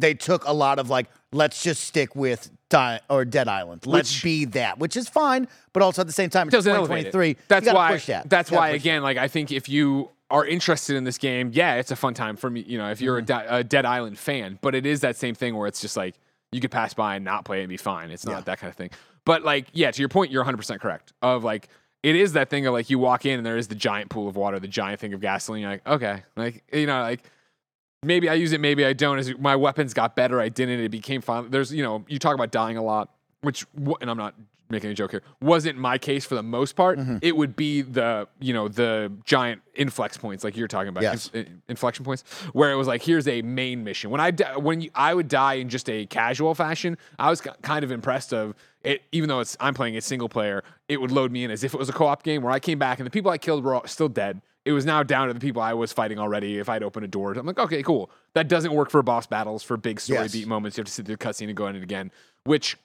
[0.00, 3.86] they took a lot of like let's just stick with Di- or Dead Island.
[3.86, 6.72] Let's Which- be that, which is fine, but also at the same time it's doesn't
[6.72, 7.12] elevate it.
[7.12, 7.36] 2023.
[7.48, 7.96] That's why.
[7.98, 8.30] that.
[8.30, 11.90] That's why again, like I think if you are interested in this game, yeah, it's
[11.90, 12.60] a fun time for me.
[12.66, 13.24] You know, if you're Mm-hmm.
[13.24, 15.96] a, Di- a Dead Island fan, but it is that same thing where it's just
[15.96, 16.14] like
[16.52, 18.10] you could pass by and not play it and be fine.
[18.10, 18.40] It's not Yeah.
[18.42, 18.90] that kind of thing.
[19.24, 21.12] But like, yeah, to your point, you're 100 percent correct.
[21.22, 21.68] Of like.
[22.02, 24.28] It is that thing of like you walk in and there is the giant pool
[24.28, 25.62] of water, the giant thing of gasoline.
[25.62, 27.22] You're like, okay, like you know, like
[28.02, 29.18] maybe I use it, maybe I don't.
[29.18, 30.80] As my weapons got better, I didn't.
[30.80, 31.48] It became fun.
[31.50, 33.08] There's, you know, you talk about dying a lot,
[33.40, 33.64] which,
[34.02, 34.34] and I'm not
[34.74, 36.98] making a joke here, wasn't my case for the most part.
[36.98, 37.18] Mm-hmm.
[37.22, 41.30] It would be the, you know, the giant inflex points, like you're talking about, Yes.
[41.32, 44.10] in- inflection points, where it was like, here's a main mission.
[44.10, 47.50] When I when you, I would die in just a casual fashion, I was ki-
[47.62, 49.02] kind of impressed of it.
[49.12, 51.72] Even though it's I'm playing a single player, it would load me in as if
[51.74, 53.74] it was a co-op game where I came back and the people I killed were
[53.74, 54.42] all still dead.
[54.64, 56.58] It was now down to the people I was fighting already.
[56.58, 58.10] If I'd open a door, I'm like, okay, cool.
[58.32, 60.32] That doesn't work for boss battles, for big story Yes.
[60.32, 60.78] beat moments.
[60.78, 62.10] You have to sit through the cutscene and go in it again,
[62.44, 62.78] which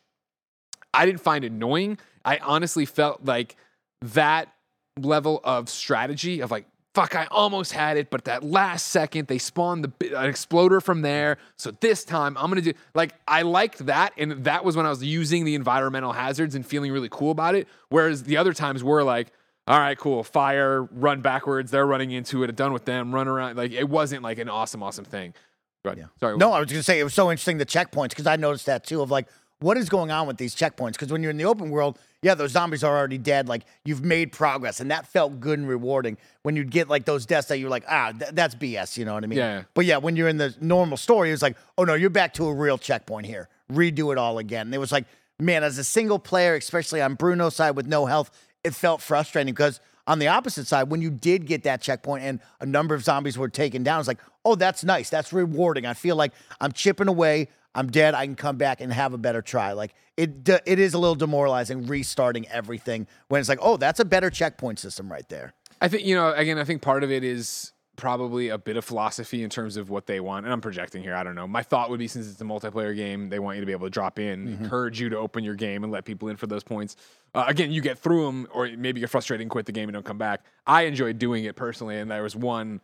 [0.93, 1.97] I didn't find annoying.
[2.25, 3.55] I honestly felt like
[4.01, 4.53] that
[4.97, 9.37] level of strategy of like, fuck, I almost had it, but that last second they
[9.37, 11.37] spawned the an exploder from there.
[11.57, 14.89] So this time I'm gonna do like I liked that, and that was when I
[14.89, 17.67] was using the environmental hazards and feeling really cool about it.
[17.89, 19.31] Whereas the other times were like,
[19.69, 20.23] all right, cool.
[20.23, 21.69] Fire, run backwards.
[21.69, 22.55] They're running into it.
[22.55, 23.13] Done with them.
[23.13, 23.55] Run around.
[23.55, 25.35] Like it wasn't like an awesome, awesome thing.
[25.85, 26.09] Go ahead.
[26.19, 26.37] Sorry.
[26.37, 28.65] No, I was going to say it was so interesting the checkpoints because I noticed
[28.65, 29.27] that too of like
[29.59, 32.33] what is going on with these checkpoints because when you're in the open world, yeah,
[32.33, 33.47] those zombies are already dead.
[33.47, 36.17] Like you've made progress, and that felt good and rewarding.
[36.43, 38.97] When you'd get like those deaths that you're like, ah, th- that's BS.
[38.97, 39.37] You know what I mean?
[39.37, 39.63] Yeah.
[39.73, 42.45] But yeah, when you're in the normal story, it's like, oh no, you're back to
[42.45, 43.49] a real checkpoint here.
[43.71, 44.67] Redo it all again.
[44.67, 45.05] And it was like,
[45.39, 48.31] man, as a single player, especially on Bruno's side with no health,
[48.63, 52.39] it felt frustrating because on the opposite side, when you did get that checkpoint and
[52.59, 55.09] a number of zombies were taken down, it's like, oh, that's nice.
[55.09, 55.85] That's rewarding.
[55.85, 57.49] I feel like I'm chipping away.
[57.75, 58.15] I'm dead.
[58.15, 59.73] I can come back and have a better try.
[59.73, 64.05] Like it, it is a little demoralizing restarting everything when it's like, oh, that's a
[64.05, 65.53] better checkpoint system right there.
[65.81, 66.33] I think you know.
[66.33, 69.89] Again, I think part of it is probably a bit of philosophy in terms of
[69.89, 70.45] what they want.
[70.45, 71.13] And I'm projecting here.
[71.13, 71.45] I don't know.
[71.47, 73.87] My thought would be since it's a multiplayer game, they want you to be able
[73.87, 74.63] to drop in, Mm-hmm.
[74.63, 76.95] encourage you to open your game and let people in for those points.
[77.35, 79.93] Uh, again, you get through them, or maybe you're frustrated and quit the game and
[79.93, 80.45] don't come back.
[80.65, 82.79] I enjoyed doing it personally, and there was one,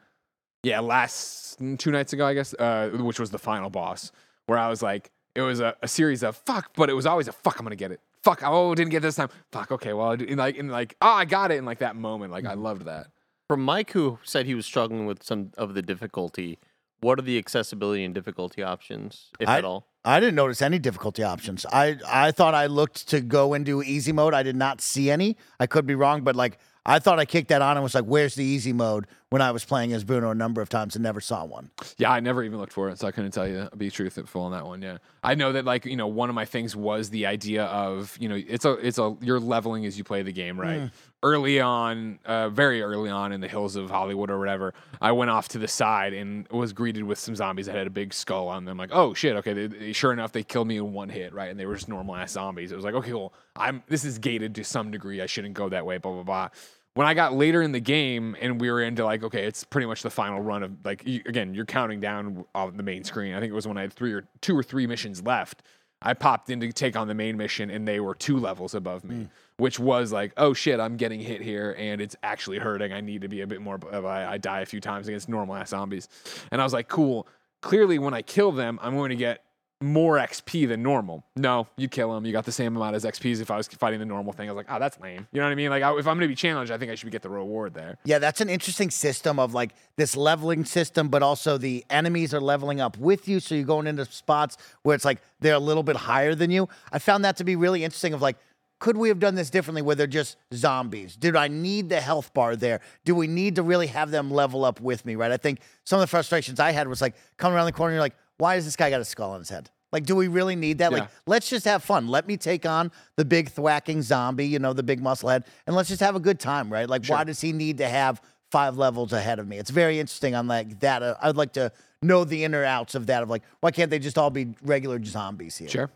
[0.63, 4.11] yeah, last two nights ago, I guess, uh, which was the final boss,
[4.47, 7.27] where I was like, it was a, a series of fuck, but it was always
[7.27, 7.59] a fuck.
[7.59, 7.99] I'm gonna get it.
[8.23, 8.41] Fuck.
[8.43, 9.29] Oh, didn't get it this time.
[9.51, 9.71] Fuck.
[9.71, 9.93] Okay.
[9.93, 11.55] Well, I did- and like, and like, oh, I got it.
[11.55, 12.63] In like that moment, like I mm-hmm.
[12.63, 13.07] loved that.
[13.47, 16.57] From Mike, who said he was struggling with some of the difficulty,
[17.01, 19.87] what are the accessibility and difficulty options, if I, at all?
[20.05, 21.65] I didn't notice any difficulty options.
[21.71, 24.33] I I thought I looked to go into easy mode.
[24.33, 25.35] I did not see any.
[25.59, 28.05] I could be wrong, but like I thought I kicked that on and was like,
[28.05, 31.03] "Where's the easy mode?" When I was playing as Bruno a number of times and
[31.03, 31.71] never saw one.
[31.97, 33.67] Yeah, I never even looked for it, so I couldn't tell you.
[33.75, 34.81] Be truthful on that one.
[34.83, 38.15] Yeah, I know that like you know one of my things was the idea of
[38.19, 40.91] you know it's a it's a you're leveling as you play the game, right?
[41.23, 45.31] Early on, uh, very early on in the hills of Hollywood or whatever, I went
[45.31, 48.47] off to the side and was greeted with some zombies that had a big skull
[48.47, 48.77] on them.
[48.77, 49.53] Like, oh shit, okay.
[49.53, 51.49] They, they- sure enough, they killed me in one hit, right?
[51.49, 52.71] And they were just normal ass zombies.
[52.71, 55.21] It was like, okay, well, I'm this is gated to some degree.
[55.21, 55.97] I shouldn't go that way.
[55.97, 56.49] Blah blah blah
[56.95, 59.85] when I got later in the game and we were into like, okay, it's pretty
[59.85, 63.35] much the final run of like, you, again, you're counting down on the main screen.
[63.35, 65.61] I think it was when I had three or two or three missions left.
[66.01, 69.03] I popped in to take on the main mission and they were two levels above
[69.03, 69.29] me, mm.
[69.57, 72.93] which was like, oh shit, I'm getting hit here and it's actually hurting.
[72.93, 73.77] I need to be a bit more.
[73.91, 76.07] I, I die a few times against normal ass zombies.
[76.51, 77.27] And I was like, cool.
[77.61, 79.44] Clearly, when I kill them, I'm going to get
[79.81, 81.25] more XP than normal.
[81.35, 82.25] No, you kill them.
[82.25, 84.47] You got the same amount as XPs if I was fighting the normal thing.
[84.49, 85.27] I was like, oh, that's lame.
[85.31, 85.69] You know what I mean?
[85.69, 87.73] Like, I, if I'm going to be challenged, I think I should get the reward
[87.73, 87.97] there.
[88.05, 92.41] Yeah, that's an interesting system of like this leveling system, but also the enemies are
[92.41, 93.39] leveling up with you.
[93.39, 96.69] So you're going into spots where it's like they're a little bit higher than you.
[96.91, 98.37] I found that to be really interesting of like,
[98.79, 101.15] could we have done this differently where they're just zombies?
[101.15, 102.81] Did I need the health bar there?
[103.05, 105.31] Do we need to really have them level up with me, right?
[105.31, 108.01] I think some of the frustrations I had was like coming around the corner, you're
[108.01, 109.69] like, why does this guy got a skull on his head?
[109.91, 110.91] Like, do we really need that?
[110.91, 110.99] Yeah.
[110.99, 112.07] Like, let's just have fun.
[112.07, 115.75] Let me take on the big thwacking zombie, you know, the big muscle head, and
[115.75, 116.89] let's just have a good time, right?
[116.89, 118.21] Like, why does he need to have
[118.51, 119.57] five levels ahead of me?
[119.57, 121.01] It's very interesting on like that.
[121.01, 121.71] Uh, I'd like to
[122.01, 123.23] know the inner outs of that.
[123.23, 125.69] Of like, why can't they just all be regular zombies here?
[125.69, 125.89] Sure.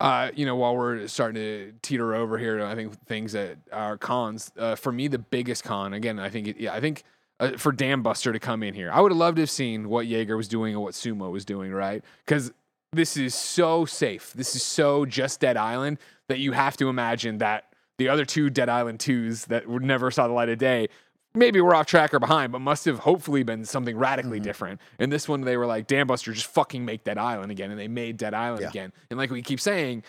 [0.00, 3.96] Uh, you know, while we're starting to teeter over here, I think things that are
[3.96, 4.50] cons.
[4.58, 7.04] Uh, for me, the biggest con, again, I think, it, yeah, I think
[7.44, 10.06] uh, for Dambuster to come in here, I would have loved to have seen what
[10.06, 12.02] Yager was doing and what Sumo was doing, right?
[12.24, 12.52] Because
[12.92, 14.32] this is so safe.
[14.34, 17.64] This is so just Dead Island that you have to imagine that
[17.98, 20.88] the other two Dead Island 2s that never saw the light of day
[21.36, 24.80] maybe we're off track or behind, but must have hopefully been something radically different.
[25.00, 27.72] And this one, they were like, Dambuster, just fucking make Dead Island again.
[27.72, 28.68] And they made Dead Island Yeah.
[28.68, 28.92] again.
[29.10, 30.04] And like we keep saying,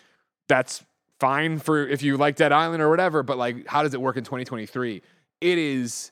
[0.48, 0.84] that's
[1.20, 4.18] fine for if you like Dead Island or whatever, but like, how does it work
[4.18, 5.02] in 2023?
[5.42, 6.12] It is,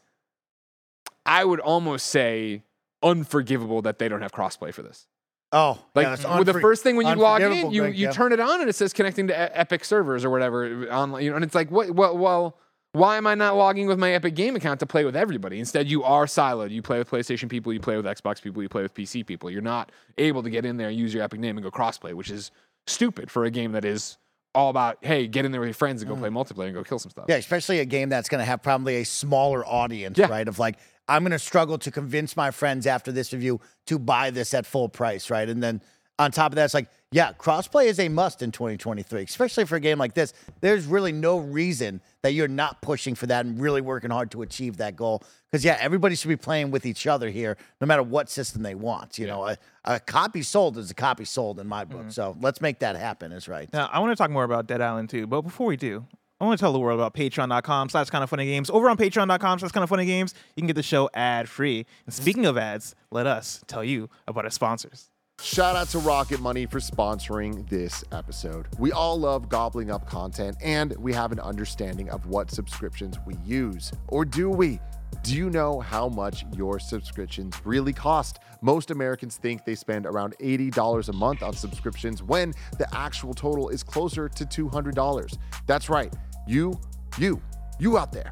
[1.26, 2.64] I would almost say,
[3.02, 5.08] unforgivable that they don't have crossplay for this.
[5.52, 8.12] Oh, Like yeah, the first thing when you log in, you Greg, you yeah.
[8.12, 11.24] turn it on and it says connecting to Epic servers or whatever online.
[11.24, 11.92] You know, and it's like, what?
[11.92, 12.58] Well, well,
[12.94, 15.60] why am I not logging with my Epic Game account to play with everybody?
[15.60, 16.72] Instead, you are siloed.
[16.72, 19.52] You play with PlayStation people, you play with Xbox people, you play with PC people.
[19.52, 22.14] You're not able to get in there and use your Epic name and go crossplay,
[22.16, 22.50] which is
[22.88, 24.18] stupid for a game that is
[24.56, 26.84] all about hey, get in there with your friends and go play multiplayer and go
[26.84, 27.26] kill some stuff.
[27.26, 27.30] Mm.
[27.30, 30.28] Yeah, especially a game that's going to have probably a smaller audience, Yeah.
[30.28, 30.48] right?
[30.48, 34.30] Of like, I'm going to struggle to convince my friends after this review to buy
[34.30, 35.48] this at full price, right?
[35.50, 35.82] And then
[36.20, 39.76] on top of that, it's like, yeah, crossplay is a must in 2023, especially for
[39.76, 40.34] a game like this.
[40.62, 44.42] There's really no reason that you're not pushing for that and really working hard to
[44.42, 45.24] achieve that goal.
[45.52, 48.76] Because, yeah, everybody should be playing with each other here, no matter what system they
[48.76, 49.20] want.
[49.20, 52.02] You know, a, a copy sold is a copy sold in my book.
[52.02, 52.10] Mm-hmm.
[52.10, 53.72] So let's make that happen, is right.
[53.74, 56.06] Now, I want to talk more about Dead Island 2, but before we do,
[56.44, 58.70] I want to tell the world about patreon.com slash kind of funny games.
[58.70, 61.86] Over on patreon.com slash kind of funny games, you can get the show ad free.
[62.06, 65.10] And speaking of ads, let us tell you about our sponsors.
[65.42, 68.68] Shout out to Rocket Money for sponsoring this episode.
[68.78, 73.36] We all love gobbling up content and we have an understanding of what subscriptions we
[73.46, 73.94] use.
[74.10, 74.82] Or do we?
[75.22, 78.40] Do you know how much your subscriptions really cost?
[78.62, 83.70] Most Americans think they spend around $80 a month on subscriptions when the actual total
[83.70, 85.38] is closer to $200.
[85.68, 86.14] That's right.
[86.48, 86.80] You,
[87.18, 87.42] you,
[87.80, 88.32] you out there.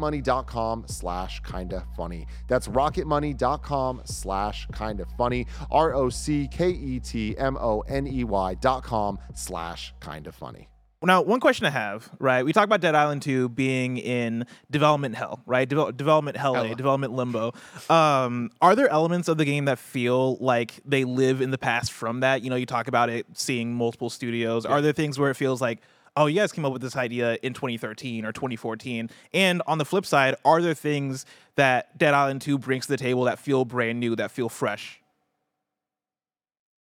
[0.00, 2.26] rocketmoney.com slash kinda funny.
[2.48, 5.46] That's rocketmoney.com slash kinda funny.
[5.70, 10.32] R O C K E T M O N E Y dot com slash kinda
[10.32, 10.68] funny.
[11.02, 12.44] Now, one question I have, right?
[12.44, 15.66] We talk about Dead Island 2 being in development hell, right?
[15.66, 17.54] Devel- development hell, A, development limbo.
[17.88, 21.90] Um, are there elements of the game that feel like they live in the past
[21.90, 22.42] from that?
[22.42, 24.66] You know, you talk about it seeing multiple studios.
[24.66, 25.80] Are there things where it feels like,
[26.16, 29.10] oh, you guys came up with this idea in 2013 or 2014?
[29.32, 32.96] And on the flip side, are there things that Dead Island 2 brings to the
[32.96, 35.00] table that feel brand new, that feel fresh?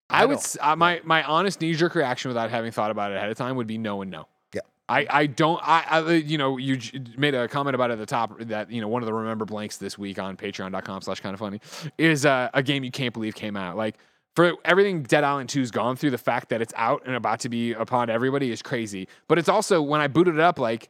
[0.10, 3.30] I would uh, my my honest knee jerk reaction without having thought about it ahead
[3.30, 4.28] of time would be no and no.
[4.54, 4.62] Yeah.
[4.88, 8.00] I, I don't I, I you know you j- made a comment about it at
[8.00, 11.20] the top that you know one of the remember blanks this week on patreon.com slash
[11.20, 11.60] kind of funny
[11.98, 13.98] is uh, a game you can't believe came out like
[14.38, 17.50] for everything Dead Island 2's gone through the fact that it's out and about to
[17.50, 20.90] be upon everybody is crazy but it's also when I booted it up like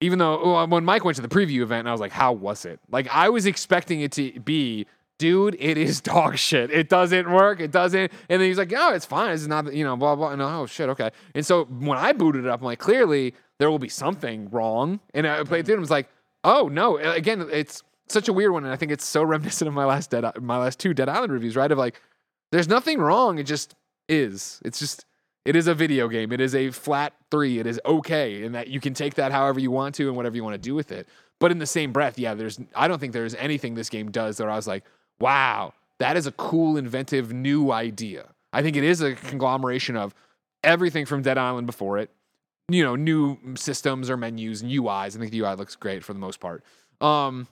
[0.00, 2.32] even though well, when Mike went to the preview event, and I was like, how
[2.32, 2.80] was it?
[2.90, 4.86] Like, I was expecting it to be,
[5.18, 6.70] dude, it is dog shit.
[6.70, 7.60] It doesn't work.
[7.60, 8.10] It doesn't.
[8.28, 9.32] And then he's like, oh, it's fine.
[9.32, 10.30] It's not, you know, blah, blah.
[10.30, 11.10] And oh, shit, okay.
[11.34, 15.00] And so when I booted it up, I'm like, clearly there will be something wrong.
[15.12, 16.08] And I played through it and was like,
[16.44, 16.96] oh, no.
[16.96, 18.64] Again, it's such a weird one.
[18.64, 21.32] And I think it's so reminiscent of my last Dead, my last two Dead Island
[21.32, 21.70] reviews, right?
[21.70, 22.00] Of like,
[22.52, 23.38] there's nothing wrong.
[23.38, 23.74] It just
[24.08, 24.60] is.
[24.64, 25.04] It's just,
[25.44, 26.32] it is a video game.
[26.32, 27.58] It is a flat three.
[27.58, 30.36] It is okay, and that you can take that however you want to and whatever
[30.36, 31.08] you want to do with it.
[31.38, 32.60] But in the same breath, yeah, there's.
[32.74, 34.84] I don't think there's anything this game does that I was like,
[35.18, 38.26] wow, that is a cool, inventive, new idea.
[38.52, 40.14] I think it is a conglomeration of
[40.62, 42.10] everything from Dead Island before it.
[42.68, 45.16] You know, new systems or menus and UIs.
[45.16, 46.62] I think the UI looks great for the most part.
[47.00, 47.48] Um,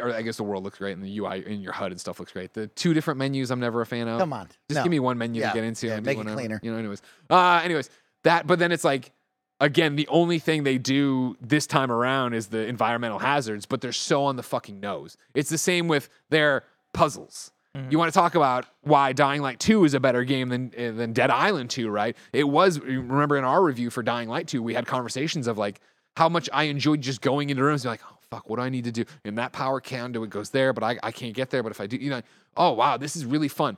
[0.00, 2.18] or I guess the world looks great and the UI in your HUD and stuff
[2.20, 2.52] looks great.
[2.54, 4.18] The two different menus, I'm never a fan of.
[4.18, 4.46] Come on.
[4.68, 4.82] Just No.
[4.82, 5.86] give me one menu Yeah, to get into.
[5.86, 6.60] yeah, and do make it whatever, cleaner.
[6.62, 7.02] You know, anyways.
[7.30, 7.90] Uh, anyways,
[8.24, 8.46] that.
[8.46, 9.12] But then it's like,
[9.60, 13.92] again, the only thing they do this time around is the environmental hazards, but they're
[13.92, 15.16] so on the fucking nose.
[15.34, 17.50] It's the same with their puzzles.
[17.90, 20.92] You want to talk about why Dying Light 2 is a better game than uh,
[20.92, 22.16] than Dead Island 2, right?
[22.32, 25.80] It was remember in our review for Dying Light 2, we had conversations of like
[26.16, 28.62] how much I enjoyed just going into rooms and be like, oh fuck, what do
[28.62, 29.04] I need to do?
[29.24, 31.62] And that power can do it goes there, but I, I can't get there.
[31.62, 32.22] But if I do, you know,
[32.56, 33.76] oh wow, this is really fun.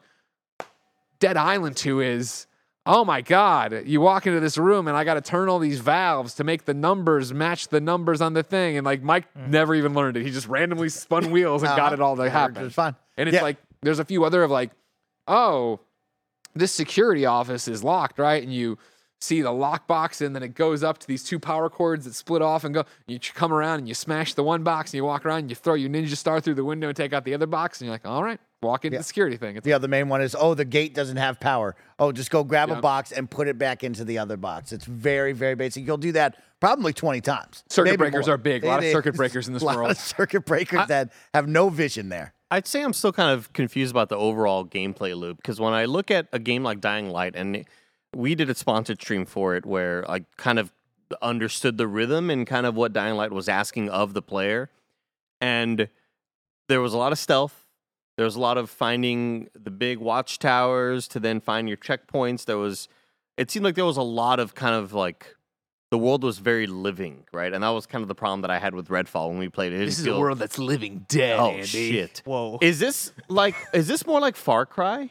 [1.19, 2.47] Dead Island 2 is,
[2.85, 5.81] oh my God, you walk into this room and I got to turn all these
[5.81, 8.77] valves to make the numbers match the numbers on the thing.
[8.77, 9.49] And like Mike mm.
[9.49, 10.25] never even learned it.
[10.25, 11.95] He just randomly spun wheels and got uh-huh.
[11.95, 12.67] it all to happen.
[12.67, 12.97] It's fun.
[13.17, 13.43] And it's Yeah.
[13.43, 14.71] like, there's a few other of like,
[15.27, 15.81] oh,
[16.55, 18.43] this security office is locked, right?
[18.43, 18.79] And you
[19.21, 22.43] see the lockbox, and then it goes up to these two power cords that split
[22.43, 22.85] off and go.
[23.07, 25.57] You come around and you smash the one box, and you walk around and you
[25.57, 27.95] throw your ninja star through the window and take out the other box, and you're
[27.95, 28.99] like, all right, walk into Yeah.
[29.01, 29.57] the security thing.
[29.57, 31.77] It's The other main one is oh the gate doesn't have power.
[31.99, 32.79] Oh, just go grab Yeah.
[32.79, 34.73] a box and put it back into the other box.
[34.73, 35.87] It's very very basic.
[35.87, 37.65] You'll do that probably 20 times.
[37.69, 38.35] Circuit Maybe breakers more.
[38.35, 38.65] are big.
[38.65, 39.91] A lot of circuit breakers in this a lot world.
[39.93, 42.33] Of circuit breakers that have no vision there.
[42.51, 45.85] I'd say I'm still kind of confused about the overall gameplay loop because when I
[45.87, 47.65] look at a game like Dying Light, and
[48.17, 50.73] we did a sponsored stream for it where I kind of
[51.21, 54.71] understood the rhythm and kind of what Dying Light was asking of the player,
[55.41, 55.89] and
[56.69, 57.67] there was a lot of stealth.
[58.17, 62.47] There was a lot of finding the big watchtowers to then find your checkpoints.
[62.47, 62.89] There was,
[63.37, 65.37] it seemed like there was a lot of kind of like
[65.91, 67.53] the world was very living, right?
[67.53, 69.75] And that was kind of the problem that I had with Redfall when we played
[69.75, 69.83] it.
[69.83, 71.39] It this is a world that's living dead.
[71.39, 71.67] Oh Andy.
[71.67, 72.23] shit!
[72.25, 72.59] Whoa.
[72.63, 75.11] Is this like is this more like Far Cry?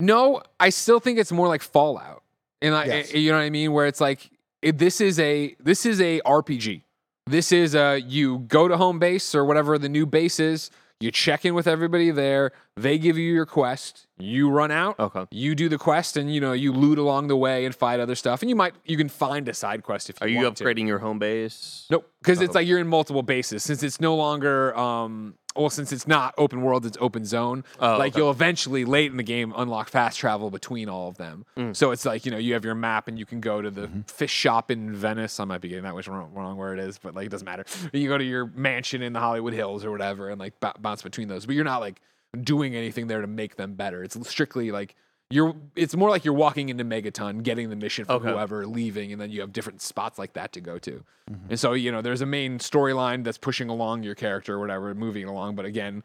[0.00, 2.22] No, I still think it's more like Fallout,
[2.62, 3.14] and I, Yes.
[3.14, 4.30] you know what I mean, where it's like
[4.62, 6.82] it, this is a this is a RPG.
[7.26, 10.70] This is a you go to home base or whatever the new base is.
[11.02, 12.52] You check in with everybody there.
[12.76, 14.06] They give you your quest.
[14.18, 14.98] You run out.
[14.98, 15.24] Okay.
[15.30, 18.14] You do the quest, and you know you loot along the way and fight other
[18.14, 18.42] stuff.
[18.42, 20.64] And you might you can find a side quest if you Are you want to.
[20.64, 21.86] upgrading your home base?
[21.88, 25.92] Nope, because it's like you're in multiple bases since it's no longer um well, since
[25.92, 27.64] it's not open world, it's open zone.
[27.80, 28.20] Oh, like okay.
[28.20, 31.44] you'll eventually late in the game unlock fast travel between all of them.
[31.56, 31.74] Mm.
[31.74, 33.80] So it's like you know you have your map and you can go to the
[33.88, 34.00] Mm-hmm.
[34.02, 35.40] fish shop in Venice.
[35.40, 37.44] I might be getting that which wrong, wrong where it is, but like it doesn't
[37.46, 37.64] matter.
[37.92, 41.02] You go to your mansion in the Hollywood Hills or whatever, and like b- bounce
[41.02, 41.46] between those.
[41.46, 42.00] But you're not like
[42.40, 44.04] doing anything there to make them better.
[44.04, 44.94] It's strictly like
[45.30, 45.54] you're.
[45.76, 48.30] It's more like you're walking into Megaton, getting the mission from Okay.
[48.30, 51.04] whoever, leaving, and then you have different spots like that to go to.
[51.30, 51.50] Mm-hmm.
[51.50, 54.94] And so you know there's a main storyline that's pushing along your character or whatever,
[54.94, 55.54] moving along.
[55.54, 56.02] But again,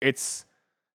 [0.00, 0.44] it's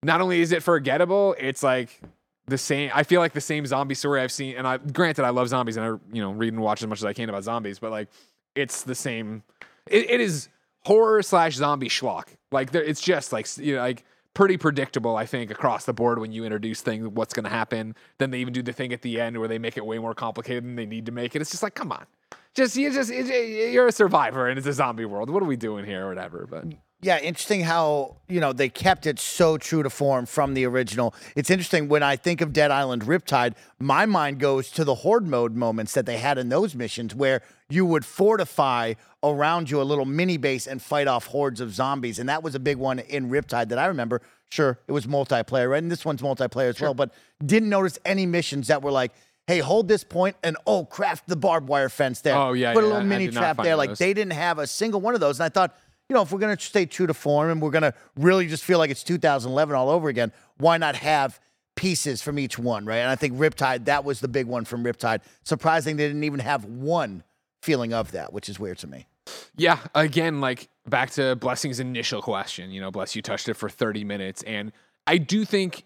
[0.03, 2.01] not only is it forgettable, it's like
[2.47, 2.91] the same.
[2.93, 4.57] I feel like the same zombie story I've seen.
[4.57, 6.99] And I, granted, I love zombies and I, you know, read and watch as much
[6.99, 8.09] as I can about zombies, but like,
[8.55, 9.43] it's the same.
[9.88, 10.49] It, it is
[10.84, 12.26] horror slash zombie schlock.
[12.51, 14.03] Like, there, it's just like, you know, like
[14.34, 15.15] pretty predictable.
[15.15, 17.95] I think across the board when you introduce things, what's going to happen.
[18.17, 20.13] Then they even do the thing at the end where they make it way more
[20.13, 21.41] complicated than they need to make it.
[21.41, 22.05] It's just like, come on.
[22.53, 25.29] Just you just you're a survivor and it's a zombie world.
[25.29, 26.47] What are we doing here or whatever?
[26.49, 26.65] But
[27.04, 31.14] Yeah, interesting how, you know, they kept it so true to form from the original.
[31.36, 35.28] It's interesting when I think of Dead Island Riptide, my mind goes to the horde
[35.28, 38.93] mode moments that they had in those missions where you would fortify
[39.24, 42.20] around you a little mini base and fight off hordes of zombies.
[42.20, 44.22] And that was a big one in Riptide that I remember.
[44.49, 45.82] Sure, it was multiplayer, right?
[45.82, 47.12] And this one's multiplayer as well, but
[47.43, 49.12] didn't notice any missions that were like,
[49.47, 52.36] hey, hold this point and oh, craft the barbed wire fence there.
[52.36, 53.76] Oh, yeah, Put a little I mini trap there.
[53.76, 53.99] Like those.
[53.99, 55.39] they didn't have a single one of those.
[55.39, 55.76] And I thought,
[56.10, 58.47] you know, if we're going to stay true to form and we're going to really
[58.47, 61.39] just feel like it's 2011 all over again, why not have
[61.76, 62.97] pieces from each one, right?
[62.97, 65.22] And I think Riptide, that was the big one from Riptide.
[65.43, 67.24] Surprising they didn't even have one
[67.62, 69.08] feeling of that, which is weird to me.
[69.56, 72.72] Yeah, again, like back to Blessing's initial question.
[72.72, 74.74] You know, Bless, you touched it for 30 minutes, and
[75.08, 75.86] I do think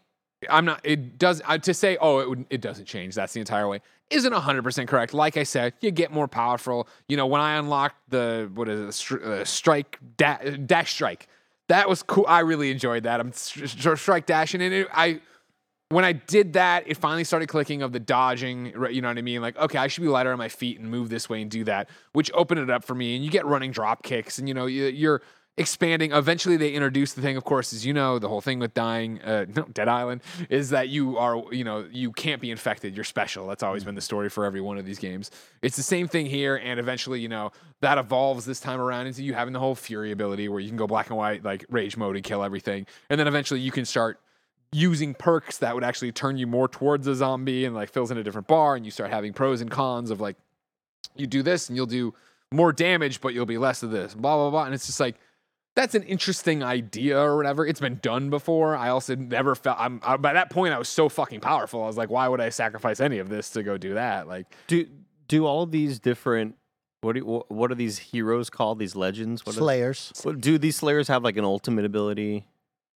[0.49, 0.81] I'm not.
[0.83, 3.15] It does uh, to say, oh, it it doesn't change.
[3.15, 3.81] That's the entire way.
[4.09, 5.13] Isn't 100 percent correct.
[5.13, 6.87] Like I said, you get more powerful.
[7.09, 11.27] You know, when I unlocked the what is it, uh, strike da- dash strike,
[11.67, 12.25] that was cool.
[12.27, 13.19] I really enjoyed that.
[13.19, 15.19] I'm stri- strike dashing, and it, I
[15.89, 18.67] when I did that, it finally started clicking of the dodging.
[18.89, 19.41] You know what I mean?
[19.41, 21.63] Like, okay, I should be lighter on my feet and move this way and do
[21.65, 23.15] that, which opened it up for me.
[23.15, 25.21] And you get running drop kicks, and you know you're
[25.57, 26.11] expanding.
[26.11, 29.21] Eventually, they introduce the thing, of course, as you know, the whole thing with dying,
[29.21, 32.95] uh, no, Dead Island, is that you are, you know, you can't be infected.
[32.95, 33.47] You're special.
[33.47, 35.31] That's always been the story for every one of these games.
[35.61, 37.51] It's the same thing here, and eventually, you know,
[37.81, 40.77] that evolves this time around into you having the whole Fury ability where you can
[40.77, 43.85] go black and white, like rage mode, and kill everything, and then eventually you can
[43.85, 44.19] start
[44.73, 48.17] using perks that would actually turn you more towards a zombie and like fills in
[48.17, 50.35] a different bar and you start having pros and cons of like
[51.15, 52.13] you do this and you'll do
[52.51, 55.15] more damage but you'll be less of this blah blah blah and it's just like
[55.77, 60.01] that's an interesting idea or whatever it's been done before i also never felt i'm
[60.03, 62.49] I, by that point i was so fucking powerful i was like why would i
[62.49, 64.85] sacrifice any of this to go do that like Do
[65.27, 66.55] do all these different
[67.01, 68.79] what do you, what are these heroes called?
[68.79, 69.45] These legends?
[69.45, 70.11] What are- Slayers.
[70.23, 72.47] what- do these slayers have like an ultimate ability?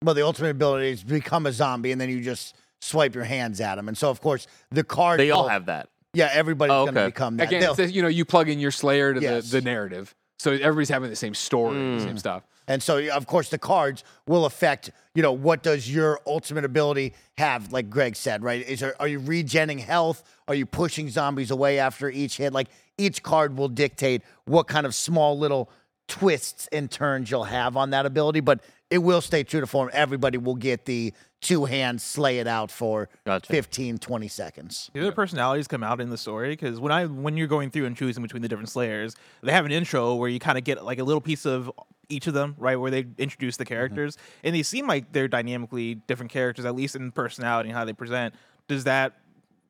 [0.03, 3.61] Well, the ultimate ability is become a zombie and then you just swipe your hands
[3.61, 3.89] at them.
[3.89, 5.20] And so, of course, the card.
[5.20, 5.91] They all have that.
[6.14, 7.09] Yeah, everybody's Oh, going to okay.
[7.09, 7.49] become that.
[7.49, 9.51] again They'll- it's the, you know you plug in your slayer to Yes.
[9.51, 12.16] the, the narrative so everybody's having the same story the same hmm.
[12.16, 16.64] stuff And so, of course, the cards will affect, you know, what does your ultimate
[16.64, 18.66] ability have, like Greg said, right?
[18.66, 20.22] Is there, are you regenning health?
[20.47, 22.53] Are you pushing zombies away after each hit?
[22.53, 25.68] Like each card will dictate what kind of small little
[26.07, 29.91] twists and turns you'll have on that ability, but it will stay true to form.
[29.93, 33.51] Everybody will get the two hands slay it out for Gotcha.
[33.51, 34.91] 15, 20 seconds.
[34.93, 36.51] Do their personalities come out in the story?
[36.51, 39.64] Because when I when you're going through and choosing between the different slayers, they have
[39.64, 41.70] an intro where you kind of get like a little piece of
[42.09, 42.76] each of them, right?
[42.76, 43.74] Where they introduce the mm-hmm.
[43.74, 47.84] characters, and they seem like they're dynamically different characters, at least in personality and how
[47.84, 48.34] they present.
[48.68, 49.14] Does that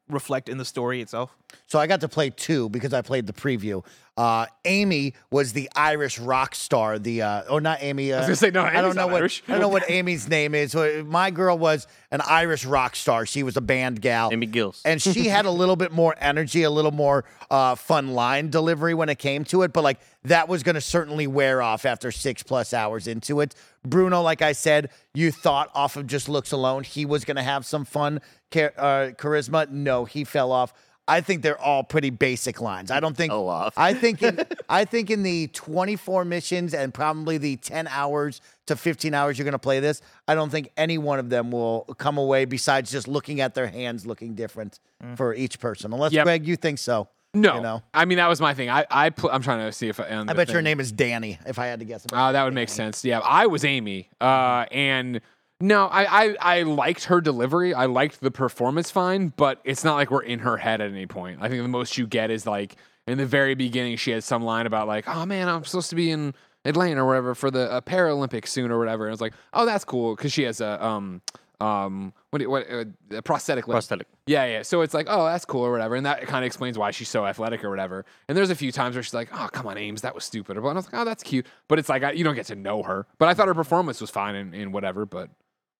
[0.08, 1.36] reflect in the story itself?
[1.66, 3.84] So I got to play two because I played the preview.
[4.20, 6.98] Uh, Amy was the Irish rock star.
[6.98, 8.12] The uh, or not Amy.
[8.12, 9.42] Uh, was gonna say, no, I don't know not what Irish.
[9.48, 10.74] I don't know what Amy's name is.
[10.74, 13.24] My girl was an Irish rock star.
[13.24, 14.28] She was a band gal.
[14.30, 14.82] Amy Gills.
[14.84, 18.92] And she had a little bit more energy, a little more uh, fun line delivery
[18.92, 19.72] when it came to it.
[19.72, 23.54] But like that was going to certainly wear off after six plus hours into it.
[23.86, 27.42] Bruno, like I said, you thought off of just looks alone he was going to
[27.42, 28.20] have some fun
[28.52, 29.70] char- uh, charisma.
[29.70, 30.74] No, he fell off.
[31.10, 32.90] I think they're all pretty basic lines.
[32.90, 33.32] I don't think.
[33.32, 33.74] Fell off.
[33.76, 34.22] I think.
[34.22, 39.36] In, I think in the 24 missions and probably the 10 hours to 15 hours
[39.38, 42.44] you're going to play this, I don't think any one of them will come away
[42.44, 44.78] besides just looking at their hands looking different
[45.16, 45.92] for each person.
[45.92, 46.24] Unless Yep.
[46.24, 47.08] Greg, you think so.
[47.34, 47.82] no You know.
[47.94, 50.04] i mean that was my thing i i pl- i'm trying to see if i
[50.28, 51.38] I bet your name is Dani.
[51.46, 52.04] If I had to guess.
[52.12, 53.04] Oh, that would make sense.
[53.04, 55.20] Yeah, I was Amy, uh, and
[55.60, 57.74] no, I, I I liked her delivery.
[57.74, 61.06] I liked the performance fine, but it's not like we're in her head at any
[61.06, 61.38] point.
[61.40, 64.42] I think the most you get is like in the very beginning, she had some
[64.42, 66.34] line about like, "Oh man, I'm supposed to be in
[66.64, 69.04] Atlanta or whatever for the uh, Paralympics soon or whatever.
[69.06, 71.22] And I was like, oh, that's cool because she has a um
[71.60, 73.66] um what what uh, a prosthetic.
[73.66, 74.06] Prosthetic.
[74.26, 74.62] Yeah, yeah.
[74.62, 77.08] So it's like, oh, that's cool or whatever, and that kind of explains why she's
[77.08, 78.04] so athletic or whatever.
[78.28, 80.56] And there's a few times where she's like, oh, come on, Ames, that was stupid.
[80.56, 82.46] or And I was like, oh, that's cute, but it's like I, you don't get
[82.46, 83.06] to know her.
[83.18, 85.06] But I thought her performance was fine and, and whatever.
[85.06, 85.30] But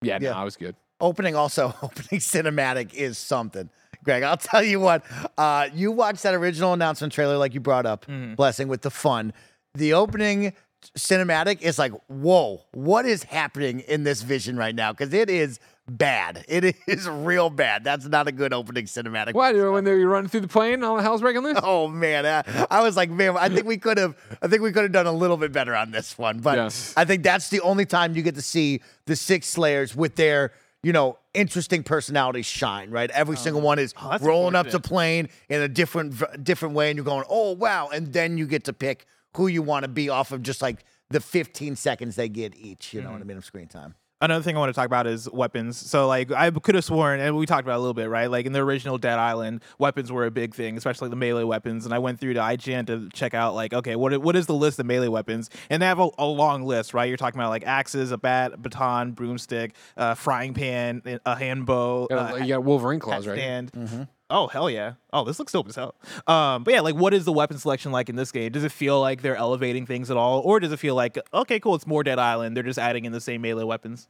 [0.03, 0.31] yeah, Yeah.
[0.33, 0.77] no, I was good.
[1.01, 3.71] opening also opening cinematic is something.
[4.03, 5.05] Greg, I'll tell you what.
[5.37, 9.33] Uh, you watched that original announcement trailer, like you brought up, blessing with the fun.
[9.75, 10.55] The opening
[10.97, 14.93] cinematic is like, whoa, what is happening in this vision right now?
[14.93, 15.61] Because it is
[15.97, 16.45] bad.
[16.49, 17.85] It is real bad.
[17.85, 19.35] That's not a good opening cinematic.
[19.35, 21.59] What when they were running through the plane, all the hell's breaking loose?
[21.63, 24.73] Oh man, I, I was like, man, I think we could have, I think we
[24.73, 26.41] could have done a little bit better on this one.
[26.41, 26.95] But Yes.
[26.97, 30.53] I think that's the only time you get to see the six Slayers with their,
[30.83, 32.91] you know, interesting personalities shine.
[32.91, 33.41] Right, every oh.
[33.41, 34.89] single one is oh, that's a rolling up to bit.
[34.89, 38.65] plane in a different, different way, and you're going, oh wow, and then you get
[38.65, 42.29] to pick who you want to be off of just like the 15 seconds they
[42.29, 42.95] get each.
[42.95, 43.23] You know what mm-hmm.
[43.23, 43.95] I mean of screen time.
[44.23, 45.79] Another thing I want to talk about is weapons.
[45.79, 48.31] So, like, I could have sworn, and we talked about it a little bit, right?
[48.31, 51.87] Like in the original Dead Island, weapons were a big thing, especially the melee weapons.
[51.87, 54.55] And I went through to IGN to check out, like, okay, what what is the
[54.55, 55.49] list of melee weapons?
[55.71, 57.09] And they have a, a long list, right?
[57.09, 61.65] You're talking about like axes, a bat, a baton, broomstick, uh, frying pan, a hand
[61.65, 63.39] bow, You uh, got, you got Wolverine claws, right?
[63.39, 64.09] stand.
[64.31, 64.95] Oh hell yeah!
[65.13, 65.95] Oh, this looks dope as hell.
[66.27, 68.53] Um, but yeah, like, what is the weapon selection like in this game?
[68.53, 71.59] Does it feel like they're elevating things at all, or does it feel like okay,
[71.61, 72.57] cool, it's more Dead Island?
[72.57, 74.07] They're just adding in the same melee weapons.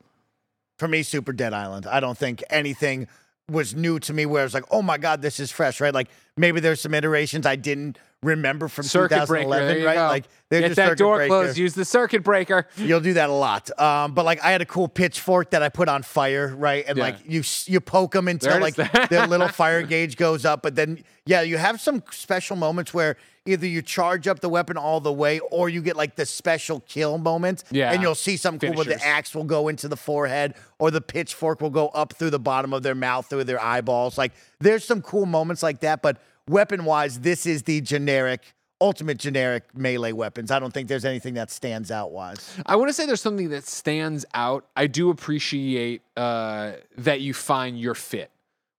[0.79, 1.87] for me, Super Dead Island.
[1.87, 3.07] I don't think anything
[3.51, 5.93] was new to me where it's like, oh my God, this is fresh, right?
[5.95, 9.95] Like maybe there's some iterations I didn't remember from Circuit breaker, 2011, there you right?
[9.95, 10.03] go.
[10.09, 11.29] Like they're Get that door breaker.
[11.29, 11.57] closed.
[11.57, 12.67] Use the circuit breaker.
[12.77, 13.71] You'll do that a lot.
[13.81, 16.85] Um, but like I had a cool pitchfork that I put on fire, right?
[16.87, 17.05] And Yeah.
[17.05, 20.61] like you you poke them until like the little fire gauge goes up.
[20.63, 23.17] But then yeah, you have some special moments where
[23.47, 26.81] either you charge up the weapon all the way or you get like the special
[26.81, 27.65] kill moment.
[27.71, 27.91] Yeah.
[27.91, 31.01] And you'll see something cool where the axe will go into the forehead or the
[31.01, 34.19] pitchfork will go up through the bottom of their mouth through their eyeballs.
[34.19, 36.03] Like there's some cool moments like that.
[36.03, 38.55] But weapon wise, this is the generic.
[38.83, 40.51] Ultimate generic melee weapons.
[40.51, 42.57] I don't think there's anything that stands out wise.
[42.65, 44.65] I want to say there's something that stands out.
[44.75, 48.31] I do appreciate uh, that you find your fit.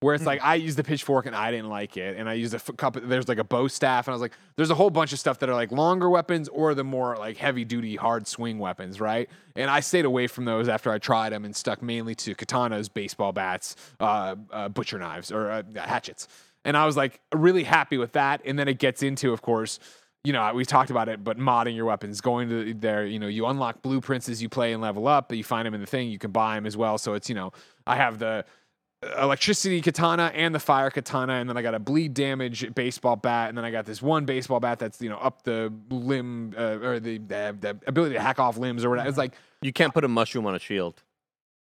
[0.02, 2.54] Where it's like I used the pitchfork and I didn't like it, and I used
[2.54, 3.02] a f- couple.
[3.02, 5.38] There's like a bow staff, and I was like, there's a whole bunch of stuff
[5.38, 9.30] that are like longer weapons or the more like heavy duty, hard swing weapons, right?
[9.54, 12.92] And I stayed away from those after I tried them and stuck mainly to katanas,
[12.92, 16.26] baseball bats, uh, uh, butcher knives, or uh, hatchets.
[16.64, 18.40] And I was like really happy with that.
[18.44, 19.78] And then it gets into, of course,
[20.24, 23.26] you know, we talked about it, but modding your weapons, going to there, you know,
[23.26, 25.86] you unlock blueprints as you play and level up, but you find them in the
[25.86, 26.96] thing, you can buy them as well.
[26.98, 27.52] So it's, you know,
[27.86, 28.44] I have the
[29.20, 33.48] electricity katana and the fire katana, and then I got a bleed damage baseball bat,
[33.48, 36.78] and then I got this one baseball bat that's, you know, up the limb uh,
[36.82, 39.08] or the, the the ability to hack off limbs or whatever.
[39.08, 41.02] It's like, You can't put a mushroom on a shield.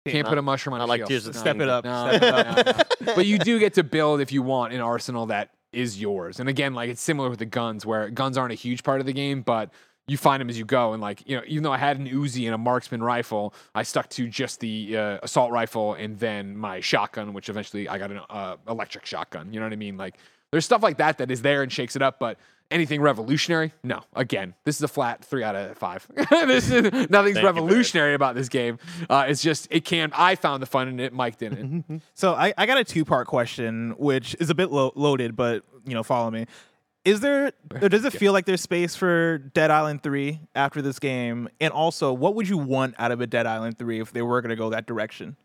[0.06, 1.08] can't put a mushroom on Not a like shield.
[1.08, 1.84] Tears of Step it up.
[1.84, 2.66] No, Step it up.
[3.00, 3.14] no, no.
[3.14, 6.38] but you do get to build if you want an arsenal that is yours.
[6.38, 9.06] And again, like it's similar with the guns, where guns aren't a huge part of
[9.06, 9.70] the game, but
[10.08, 10.92] you find them as you go.
[10.92, 13.82] And like you know, even though I had an Uzi and a marksman rifle, I
[13.82, 18.10] stuck to just the uh, assault rifle and then my shotgun, which eventually I got
[18.10, 19.52] an uh, electric shotgun.
[19.52, 19.96] You know what I mean?
[19.96, 20.16] Like
[20.50, 22.38] there's stuff like that that is there and shakes it up, but.
[22.70, 23.74] Anything revolutionary?
[23.84, 24.00] No.
[24.16, 26.06] Again, this is a flat three out of five.
[26.30, 28.78] this is nothing's you, revolutionary about this game.
[29.10, 30.10] Uh, it's just it can.
[30.14, 31.12] I found the fun in it.
[31.12, 32.00] Mike didn't.
[32.14, 35.64] So I, I got a two part question, which is a bit lo- loaded, but
[35.84, 36.46] you know, follow me.
[37.04, 41.00] Is there, or does it feel like there's space for Dead Island 3 after this
[41.00, 41.48] game?
[41.60, 44.40] And also, what would you want out of a Dead Island 3 if they were
[44.40, 45.36] going to go that direction?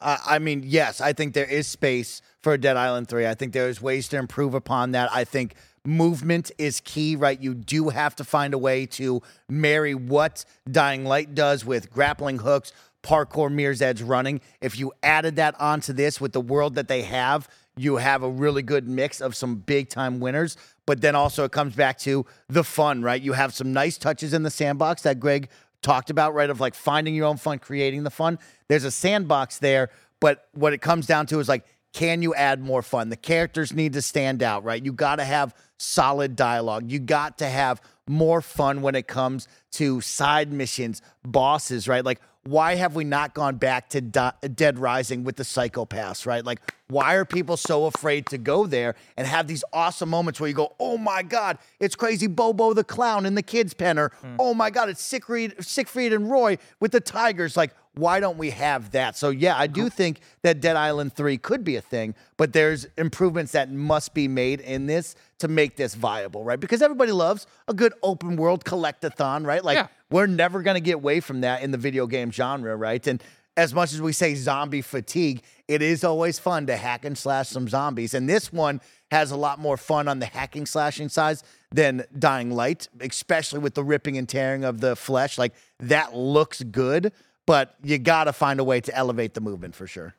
[0.00, 3.26] Uh, I mean, yes, I think there is space for Dead Island 3.
[3.26, 5.10] I think there's ways to improve upon that.
[5.12, 5.54] I think
[5.84, 7.40] movement is key, right?
[7.40, 12.38] You do have to find a way to marry what Dying Light does with grappling
[12.38, 14.40] hooks, parkour, mirror's edge running.
[14.60, 18.28] If you added that onto this with the world that they have, you have a
[18.28, 20.56] really good mix of some big time winners.
[20.86, 23.20] But then also it comes back to the fun, right?
[23.20, 25.48] You have some nice touches in the sandbox that Greg
[25.82, 26.50] talked about, right?
[26.50, 28.38] Of like finding your own fun, creating the fun.
[28.68, 29.90] There's a sandbox there,
[30.20, 33.08] but what it comes down to is like, can you add more fun?
[33.08, 34.84] The characters need to stand out, right?
[34.84, 36.90] You got to have solid dialogue.
[36.90, 42.04] You got to have more fun when it comes to side missions, bosses, right?
[42.04, 46.44] Like, why have we not gone back to Dead Rising with the psychopaths, right?
[46.44, 50.48] Like, why are people so afraid to go there and have these awesome moments where
[50.48, 54.08] you go, oh my God, it's crazy Bobo the clown in the kids' pen, or
[54.22, 54.36] hmm.
[54.38, 57.56] oh my God, it's Siegfried, Siegfried and Roy with the tigers.
[57.56, 59.16] Like, why don't we have that?
[59.16, 62.86] So, yeah, I do think that Dead Island 3 could be a thing, but there's
[62.96, 66.58] improvements that must be made in this to make this viable, right?
[66.58, 69.64] Because everybody loves a good open world collectathon, right?
[69.64, 69.88] Like, Yeah.
[70.10, 73.06] We're never going to get away from that in the video game genre, right?
[73.06, 73.22] And
[73.56, 77.48] as much as we say zombie fatigue, it is always fun to hack and slash
[77.48, 78.14] some zombies.
[78.14, 78.80] And this one
[79.10, 81.38] has a lot more fun on the hacking slashing side
[81.70, 85.36] than Dying Light, especially with the ripping and tearing of the flesh.
[85.36, 87.12] Like that looks good,
[87.46, 90.14] but you got to find a way to elevate the movement for sure.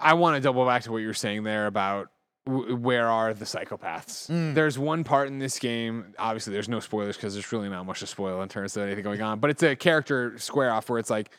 [0.00, 2.08] I want to double back to what you were saying there about
[2.48, 4.28] w- where are the psychopaths.
[4.28, 4.54] Mm.
[4.54, 6.14] There's one part in this game.
[6.18, 9.04] Obviously, there's no spoilers because there's really not much to spoil in terms of anything
[9.04, 9.38] going on.
[9.38, 11.30] But it's a character square off where it's like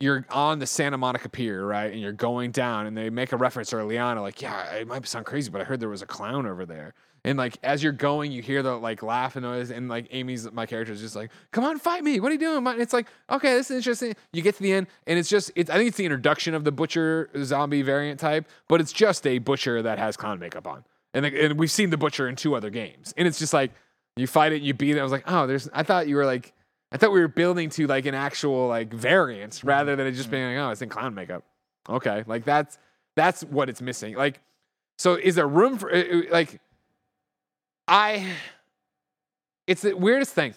[0.00, 3.36] you're on the Santa Monica Pier, right, and you're going down, and they make a
[3.36, 6.06] reference early on, like, yeah, it might sound crazy, but I heard there was a
[6.06, 6.92] clown over there.
[7.26, 10.50] And like as you're going, you hear the like laugh and noise, and like Amy's
[10.52, 12.20] my character is just like, "Come on, fight me!
[12.20, 14.14] What are you doing?" And it's like, okay, this is interesting.
[14.32, 16.62] You get to the end, and it's just, it's I think it's the introduction of
[16.62, 20.84] the butcher zombie variant type, but it's just a butcher that has clown makeup on,
[21.14, 23.72] and like, and we've seen the butcher in two other games, and it's just like
[24.16, 25.00] you fight it, you beat it.
[25.00, 25.68] I was like, oh, there's.
[25.74, 26.52] I thought you were like,
[26.92, 30.30] I thought we were building to like an actual like variance rather than it just
[30.30, 31.42] being like, oh, it's in clown makeup.
[31.88, 32.78] Okay, like that's
[33.16, 34.14] that's what it's missing.
[34.14, 34.40] Like,
[34.96, 36.60] so is there room for uh, uh, like?
[37.88, 38.26] I.
[39.66, 40.54] It's the weirdest thing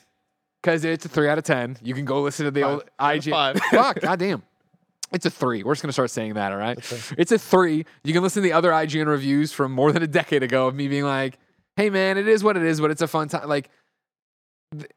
[0.61, 1.77] because it's a three out of ten.
[1.81, 3.31] You can go listen to the old IG.
[3.31, 3.59] five.
[3.71, 4.43] Fuck, goddamn.
[5.11, 5.63] It's a three.
[5.63, 6.77] We're just gonna start saying that, all right?
[7.17, 7.85] It's a three.
[8.03, 10.75] You can listen to the other IGN reviews from more than a decade ago of
[10.75, 11.39] me being like,
[11.75, 13.69] "Hey, man, it is what it is, but it's a fun time." Like,
[14.71, 14.91] th-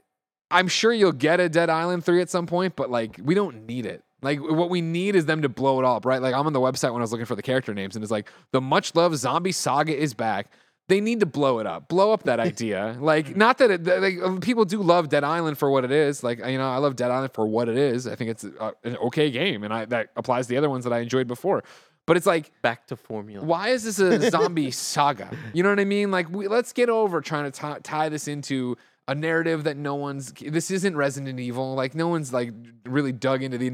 [0.51, 3.66] I'm sure you'll get a Dead Island three at some point, but like, we don't
[3.66, 4.05] need it.
[4.20, 6.20] Like, what we need is them to blow it up, right?
[6.20, 8.12] Like, I'm on the website when I was looking for the character names, and it's
[8.12, 10.51] like the much loved zombie saga is back.
[10.93, 12.99] They need to blow it up, blow up that idea.
[13.01, 16.22] like, not that it, like um, people do love Dead Island for what it is.
[16.22, 18.07] Like, you know, I love Dead Island for what it is.
[18.07, 20.84] I think it's a, an okay game, and I that applies to the other ones
[20.84, 21.64] that I enjoyed before.
[22.05, 23.43] But it's like, Back to formula.
[23.47, 25.30] why is this a zombie saga?
[25.55, 26.11] You know what I mean?
[26.11, 28.76] Like, we, let's get over trying to ti- tie this into
[29.09, 30.32] a narrative that no one's.
[30.32, 31.74] This isn't Resident Evil.
[31.74, 32.53] Like, no one's like
[32.84, 33.68] really dug into the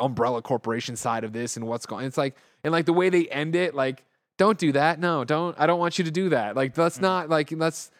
[0.00, 2.06] Umbrella Corporation side of this and what's going.
[2.06, 4.02] It's like, and like the way they end it, like,
[4.36, 4.98] don't do that.
[4.98, 5.58] No, don't.
[5.58, 6.56] I don't want you to do that.
[6.56, 7.02] Like, let's mm.
[7.02, 7.28] not.
[7.28, 7.90] Like, let's.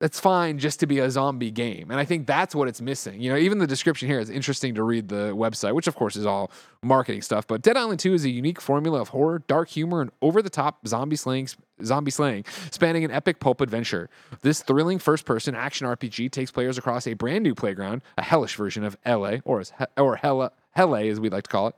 [0.00, 1.90] That's fine just to be a zombie game.
[1.90, 3.20] And I think that's what it's missing.
[3.20, 6.14] You know, even the description here is interesting to read the website, which of course
[6.14, 6.52] is all
[6.84, 7.48] marketing stuff.
[7.48, 10.50] But Dead Island 2 is a unique formula of horror, dark humor, and over the
[10.50, 11.48] top zombie slaying,
[11.82, 14.08] zombie slaying, spanning an epic pulp adventure.
[14.42, 18.54] This thrilling first person action RPG takes players across a brand new playground, a hellish
[18.54, 19.64] version of LA, or,
[19.96, 20.52] or Hella.
[20.78, 21.74] Helle, as we'd like to call it.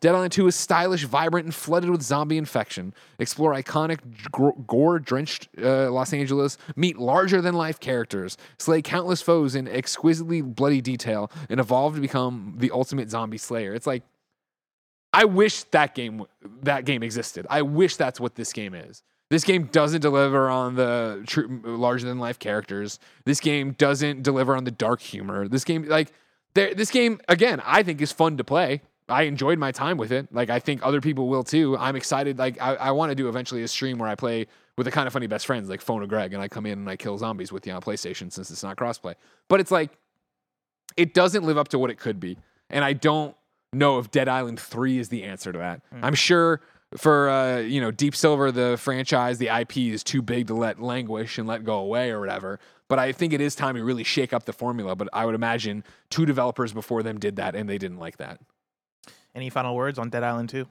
[0.00, 2.92] Dead Island 2 is stylish, vibrant, and flooded with zombie infection.
[3.18, 4.00] Explore iconic,
[4.66, 10.42] gore drenched uh, Los Angeles, meet larger than life characters, slay countless foes in exquisitely
[10.42, 13.72] bloody detail, and evolve to become the ultimate zombie slayer.
[13.72, 14.02] It's like,
[15.14, 16.24] I wish that game
[16.62, 17.46] that game existed.
[17.48, 19.02] I wish that's what this game is.
[19.32, 22.98] This game doesn't deliver on the true, larger than life characters.
[23.24, 25.48] This game doesn't deliver on the dark humor.
[25.48, 26.12] This game, like,
[26.54, 28.82] there, this game again, I think is fun to play.
[29.08, 30.32] I enjoyed my time with it.
[30.32, 31.76] Like, I think other people will too.
[31.76, 32.38] I'm excited.
[32.38, 34.46] Like, I, I want to do eventually a stream where I play
[34.78, 36.78] with a kind of funny best friends, like Phone of Greg, and I come in
[36.78, 39.14] and I kill zombies with you on PlayStation since it's not crossplay.
[39.48, 39.90] But it's like,
[40.96, 42.38] it doesn't live up to what it could be.
[42.70, 43.36] And I don't
[43.72, 45.82] know if Dead Island 3 is the answer to that.
[46.02, 46.60] I'm sure
[46.96, 50.80] for uh, you know Deep Silver the franchise, the IP is too big to let
[50.80, 52.60] languish and let go away or whatever.
[52.92, 54.94] But I think it is time to really shake up the formula.
[54.94, 58.38] But I would imagine two developers before them did that and they didn't like that.
[59.34, 60.66] Any final words on Dead Island 2?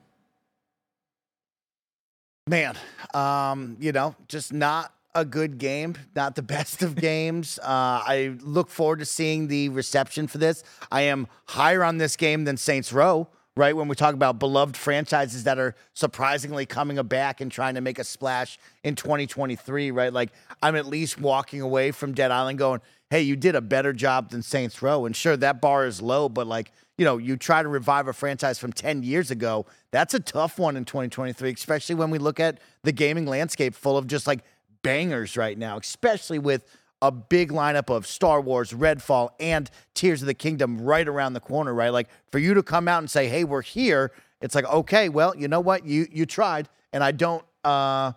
[2.48, 2.78] Man,
[3.16, 7.58] um, you know, just not a good game, not the best of games.
[7.58, 7.66] Uh,
[8.06, 10.64] I look forward to seeing the reception for this.
[10.92, 13.76] I am higher on this game than Saints Row, right?
[13.76, 18.00] When we talk about beloved franchises that are surprisingly coming back and trying to make
[18.00, 20.14] a splash in 2023, right?
[20.14, 20.32] Like,
[20.62, 24.30] I'm at least walking away from Dead Island going, hey, you did a better job
[24.30, 25.06] than Saints Row.
[25.06, 28.14] And sure, that bar is low, but like, you know, you try to revive a
[28.14, 29.66] franchise from 10 years ago.
[29.92, 33.98] That's a tough one in 2023, especially when we look at the gaming landscape full
[33.98, 34.42] of just like
[34.82, 36.66] bangers right now, especially with
[37.02, 41.40] a big lineup of Star Wars, Redfall, and Tears of the Kingdom right around the
[41.40, 41.90] corner, right?
[41.90, 45.36] Like for you to come out and say, "Hey, we're here," it's like, okay, well,
[45.36, 45.86] you know what?
[45.86, 48.12] You you tried, and I don't uh,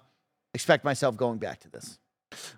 [0.52, 1.98] expect myself going back to this.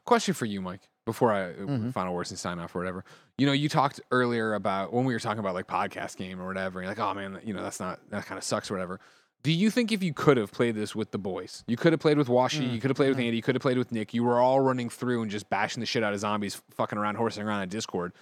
[0.04, 0.88] Question for you, Mike.
[1.04, 1.90] before I Mm-hmm.
[1.90, 3.04] final words and sign off or whatever.
[3.38, 6.46] You know, you talked earlier about when we were talking about like podcast game or
[6.46, 6.80] whatever.
[6.80, 8.98] You're like, oh man, you know, that's not that kind of sucks or whatever.
[9.46, 12.00] Do you think if you could have played this with the boys, you could have
[12.00, 13.92] played with Washi, Mm, you could have played with Andy, you could have played with
[13.92, 16.98] Nick, you were all running through and just bashing the shit out of zombies, fucking
[16.98, 18.12] around, horsing around on Discord.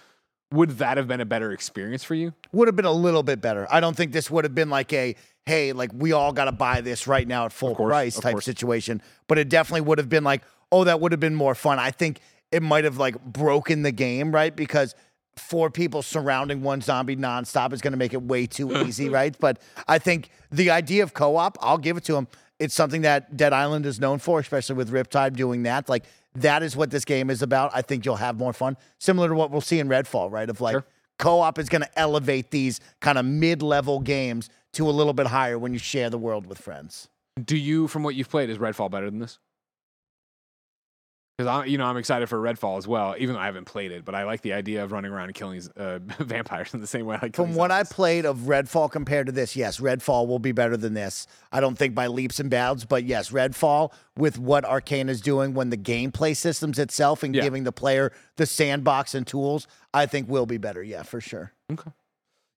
[0.51, 2.35] Would that have been a better experience for you?
[2.51, 3.65] would have been a little bit better.
[3.71, 5.15] I don't think this would have been like a
[5.47, 8.33] hey, like we all got to buy this right now at full course, price type
[8.33, 8.45] course.
[8.45, 9.01] situation.
[9.27, 11.79] But it definitely would have been like, oh, that would have been more fun.
[11.79, 12.19] I think
[12.51, 14.55] it might have like broken the game, right?
[14.55, 14.93] Because
[15.37, 19.35] four people surrounding one zombie nonstop is going to make it way too easy, right?
[19.39, 22.27] But I think the idea of co-op, I'll give it to them.
[22.59, 25.89] It's something that Dead Island is known for, especially with Riptide doing that.
[25.89, 26.05] Like
[26.35, 27.71] that is what this game is about.
[27.73, 30.49] I think you'll have more fun, similar to what we'll see in Redfall, right?
[30.49, 30.85] Of like Sure.
[31.19, 35.59] co-op is going to elevate these kind of mid-level games to a little bit higher
[35.59, 37.09] when you share the world with friends.
[37.43, 39.39] Do you, from what you've played, is Redfall better than this?
[41.37, 43.91] Because I, you know, I'm excited for Redfall as well, even though I haven't played
[43.91, 44.05] it.
[44.05, 47.05] But I like the idea of running around and killing uh, vampires in the same
[47.05, 47.35] way I like.
[47.35, 50.77] From killing what I played of Redfall compared to this, yes, Redfall will be better
[50.77, 51.27] than this.
[51.51, 55.53] I don't think by leaps and bounds, but yes, Redfall with what Arkane is doing
[55.53, 57.41] when the gameplay systems itself and Yeah.
[57.41, 60.81] giving the player the sandbox and tools, I think will be better.
[60.81, 61.51] Yeah, for sure.
[61.69, 61.91] Okay.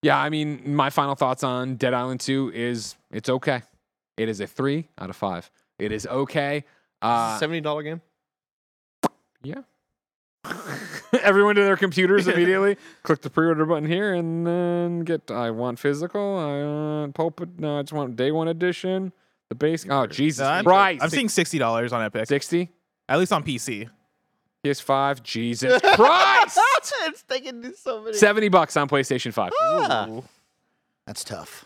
[0.03, 3.63] Yeah, I mean, my final thoughts on Dead Island 2 is it's okay.
[4.15, 5.51] It is a three out of five.
[5.79, 6.63] It is okay.
[7.01, 8.01] Uh, Seventy dollar game.
[9.43, 9.61] Yeah.
[11.21, 12.77] Everyone to their computers immediately.
[13.03, 15.29] Click the pre-order button here, and then get.
[15.29, 16.37] I want physical.
[16.37, 17.59] I want pulpit.
[17.59, 19.11] No, I just want day one edition.
[19.49, 19.85] The base.
[19.89, 21.03] Oh Jesus I'm, Christ!
[21.03, 22.69] I'm seeing sixty dollars on Epic, sixty.
[23.09, 23.89] at least on PC.
[24.63, 25.23] PS5.
[25.23, 26.59] Jesus Christ!
[27.03, 28.15] it's taking so many.
[28.15, 29.51] Seventy bucks on PlayStation Five.
[29.61, 30.07] Ah,
[31.05, 31.65] That's tough.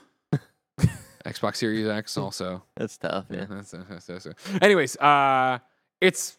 [1.26, 2.64] Xbox Series X also.
[2.76, 3.26] that's tough.
[3.30, 3.46] Yeah.
[3.50, 5.60] That's, that's, that's, that's- Anyways, uh,
[6.02, 6.38] it's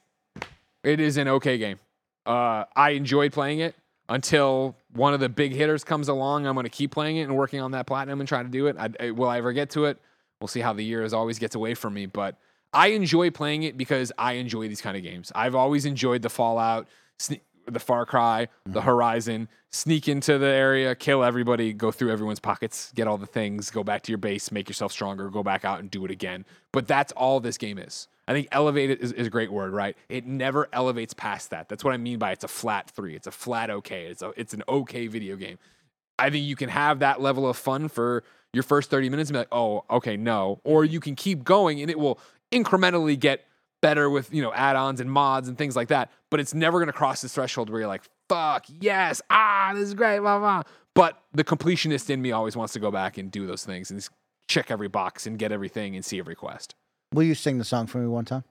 [0.84, 1.78] it is an okay game.
[2.26, 3.74] Uh, I enjoyed playing it
[4.08, 6.46] until one of the big hitters comes along.
[6.46, 8.66] I'm going to keep playing it and working on that platinum and trying to do
[8.66, 8.76] it.
[8.78, 9.98] I, I- will I ever get to it?
[10.40, 12.36] We'll see how the year is always gets away from me, but
[12.72, 15.32] I enjoy playing it because I enjoy these kind of games.
[15.34, 19.48] I've always enjoyed the Fallout, sne- the Far Cry, the Horizon.
[19.70, 23.82] Sneak into the area, kill everybody, go through everyone's pockets, get all the things, go
[23.82, 26.44] back to your base, make yourself stronger, go back out and do it again.
[26.72, 28.06] But that's all this game is.
[28.26, 29.96] I think elevated is, is a great word, right?
[30.08, 31.68] It never elevates past that.
[31.68, 33.14] That's what I mean by it's a flat three.
[33.14, 34.06] It's a flat okay.
[34.06, 35.58] It's a it's an okay video game.
[36.18, 39.34] I think you can have that level of fun for your first 30 minutes and
[39.34, 40.60] be like, oh, okay, no.
[40.64, 42.20] Or you can keep going and it will
[42.52, 43.44] incrementally get
[43.82, 46.10] better with, you know, add-ons and mods and things like that.
[46.30, 49.94] But it's never gonna cross this threshold where you're like, fuck, yes, ah, this is
[49.94, 50.62] great, blah, blah.
[50.94, 54.08] But the completionist in me always wants to go back and do those things and
[54.48, 56.74] check every box and get everything and see every quest.
[57.14, 58.42] Will you sing the song for me one time?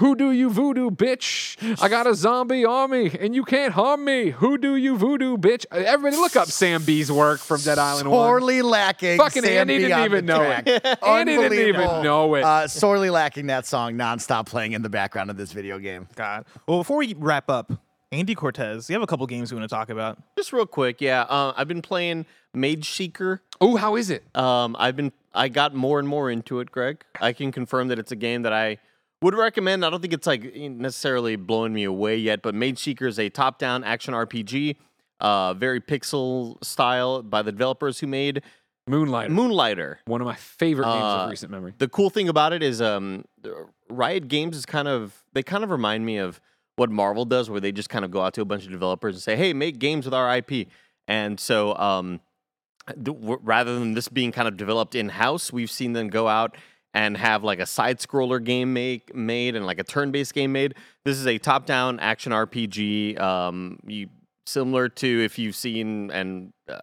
[0.00, 1.80] Who do you voodoo, bitch?
[1.80, 4.30] I got a zombie army and you can't harm me.
[4.30, 5.64] Who do you voodoo, bitch?
[5.70, 8.18] Everybody look up Sam B's work from Dead Island 1.
[8.18, 9.16] Sorely lacking.
[9.18, 10.64] Fucking Sam Andy B didn't on even the know track.
[10.66, 10.84] it.
[11.02, 12.02] Andy didn't even Unbelievable.
[12.02, 12.42] know it.
[12.44, 16.06] Uh, sorely lacking that song nonstop playing in the background of this video game.
[16.16, 16.44] God.
[16.66, 17.72] Well, before we wrap up,
[18.12, 20.18] Andy Cortez, you have a couple games we want to talk about.
[20.36, 21.22] Just real quick, yeah.
[21.22, 23.40] Uh, I've been playing Mageseeker.
[23.60, 24.24] Oh, how is it?
[24.36, 27.04] Um, I've been I got more and more into it, Greg.
[27.20, 28.78] I can confirm that it's a game that I
[29.22, 29.84] would recommend.
[29.84, 33.82] I don't think it's like necessarily blowing me away yet, but Mageseeker is a top-down
[33.84, 34.76] action RPG,
[35.20, 38.42] uh, very pixel style by the developers who made
[38.86, 39.30] Moonlighter.
[39.30, 39.96] Moonlighter.
[40.04, 41.72] One of my favorite games Uh, of recent memory.
[41.78, 43.24] The cool thing about it is um,
[43.88, 46.38] Riot Games is kind of they kind of remind me of
[46.76, 49.14] what Marvel does, where they just kind of go out to a bunch of developers
[49.14, 50.68] and say, "Hey, make games with our IP."
[51.08, 52.20] And so, um,
[52.96, 56.56] rather than this being kind of developed in house, we've seen them go out
[56.92, 60.52] and have like a side scroller game make made and like a turn based game
[60.52, 60.74] made.
[61.04, 63.20] This is a top down action RPG.
[63.20, 64.08] Um, you
[64.46, 66.78] similar to if you've seen and uh,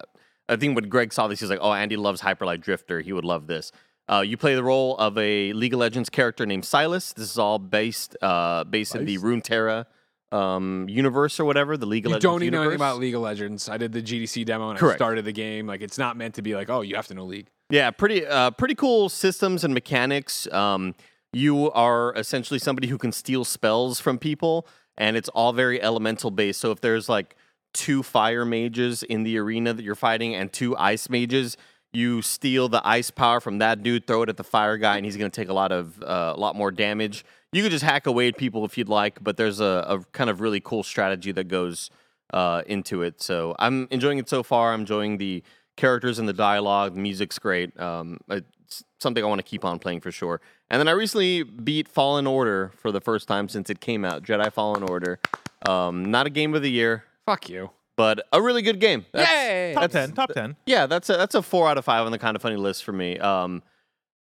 [0.50, 3.00] I think when Greg saw this, he's like, "Oh, Andy loves Hyper Light Drifter.
[3.00, 3.72] He would love this."
[4.12, 7.14] Uh, you play the role of a League of Legends character named Sylas.
[7.14, 9.86] This is all based uh, based in the Runeterra
[10.32, 11.78] um, universe or whatever.
[11.78, 12.88] The League of You Legends don't even know anything universe.
[12.94, 13.70] about League of Legends.
[13.70, 15.68] I did the GDC demo and I started the game.
[15.68, 17.48] Like it's not meant to be like, oh, you have to know League.
[17.70, 20.52] Yeah, pretty uh, pretty cool systems and mechanics.
[20.52, 20.96] Um,
[21.34, 24.68] you are essentially somebody who can steal spells from people,
[24.98, 26.60] and it's all very elemental based.
[26.60, 27.36] So if there's like
[27.74, 31.56] two fire mages in the arena that you're fighting and two ice mages,
[31.94, 35.06] you steal the ice power from that dude, throw it at the fire guy, and
[35.06, 37.24] he's going to take a lot of uh, a lot more damage.
[37.54, 40.30] You could just hack away at people if you'd like, but there's a, a kind
[40.30, 41.90] of really cool strategy that goes
[42.34, 43.22] uh, into it.
[43.22, 44.74] So I'm enjoying it so far.
[44.74, 45.44] I'm enjoying the
[45.76, 46.94] characters and the dialogue.
[46.96, 47.78] The music's great.
[47.80, 50.40] Um, it's something I want to keep on playing for sure.
[50.70, 54.24] And then I recently beat Fallen Order for the first time since it came out.
[54.24, 55.20] Jedi Fallen Order.
[55.68, 57.72] Um, not a game of the year, Fuck you.
[57.98, 59.06] but a really good game.
[59.12, 59.74] That's- Yay!
[59.74, 60.12] Top ten.
[60.14, 60.56] Top ten.
[60.66, 62.86] Yeah, that's a that's a four out of five on the kind of funny list
[62.86, 63.20] for me.
[63.20, 63.71] Um, i-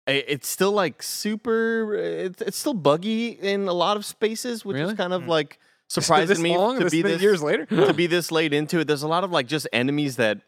[0.07, 1.95] it's still like super.
[1.95, 4.93] It's, it's still buggy in a lot of spaces, which Really?
[4.93, 5.29] is kind of Mm.
[5.29, 5.59] like
[5.95, 6.79] This surprising me long?
[6.79, 7.67] to This be this years later.
[7.67, 8.87] to be this late into it.
[8.87, 10.39] There's a lot of like just enemies that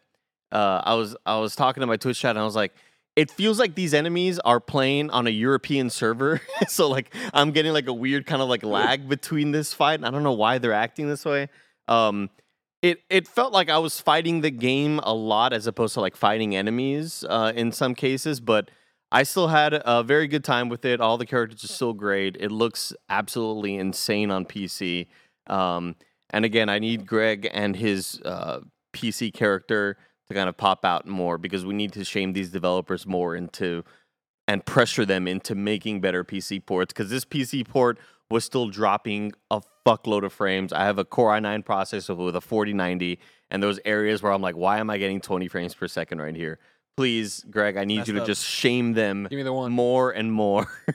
[0.53, 2.73] uh, I was I was talking to my Twitch chat and I was like,
[3.17, 6.41] it feels like these enemies are playing on a European server.
[6.69, 10.07] so like I'm getting like a weird kind of like lag between this fight, and
[10.07, 11.49] I don't know why they're acting this way.
[11.89, 12.31] Um,
[12.83, 16.17] it it felt like I was fighting the game a lot as opposed to like
[16.17, 18.71] fighting enemies uh, in some cases, but.
[19.13, 21.01] I still had a very good time with it.
[21.01, 22.37] All the characters are still great.
[22.41, 25.07] It looks absolutely insane on PC.
[25.47, 25.97] Um,
[26.31, 28.61] and again, I need Greg and his uh,
[28.93, 29.97] PC character
[30.29, 33.85] to kind of pop out more because we need to shame these developers more into
[34.49, 37.99] and pressure them into making better PC ports because this PC port
[38.31, 40.73] was still dropping a fuckload of frames.
[40.73, 43.19] I have a Core i9 processor with a 4090,
[43.51, 46.35] and those areas where I'm like, why am I getting 20 frames per second right
[46.35, 46.59] here?
[46.97, 48.27] Please, Greg, I need Messed you to up.
[48.27, 49.73] just shame them Give me the one.
[49.73, 50.67] more and more.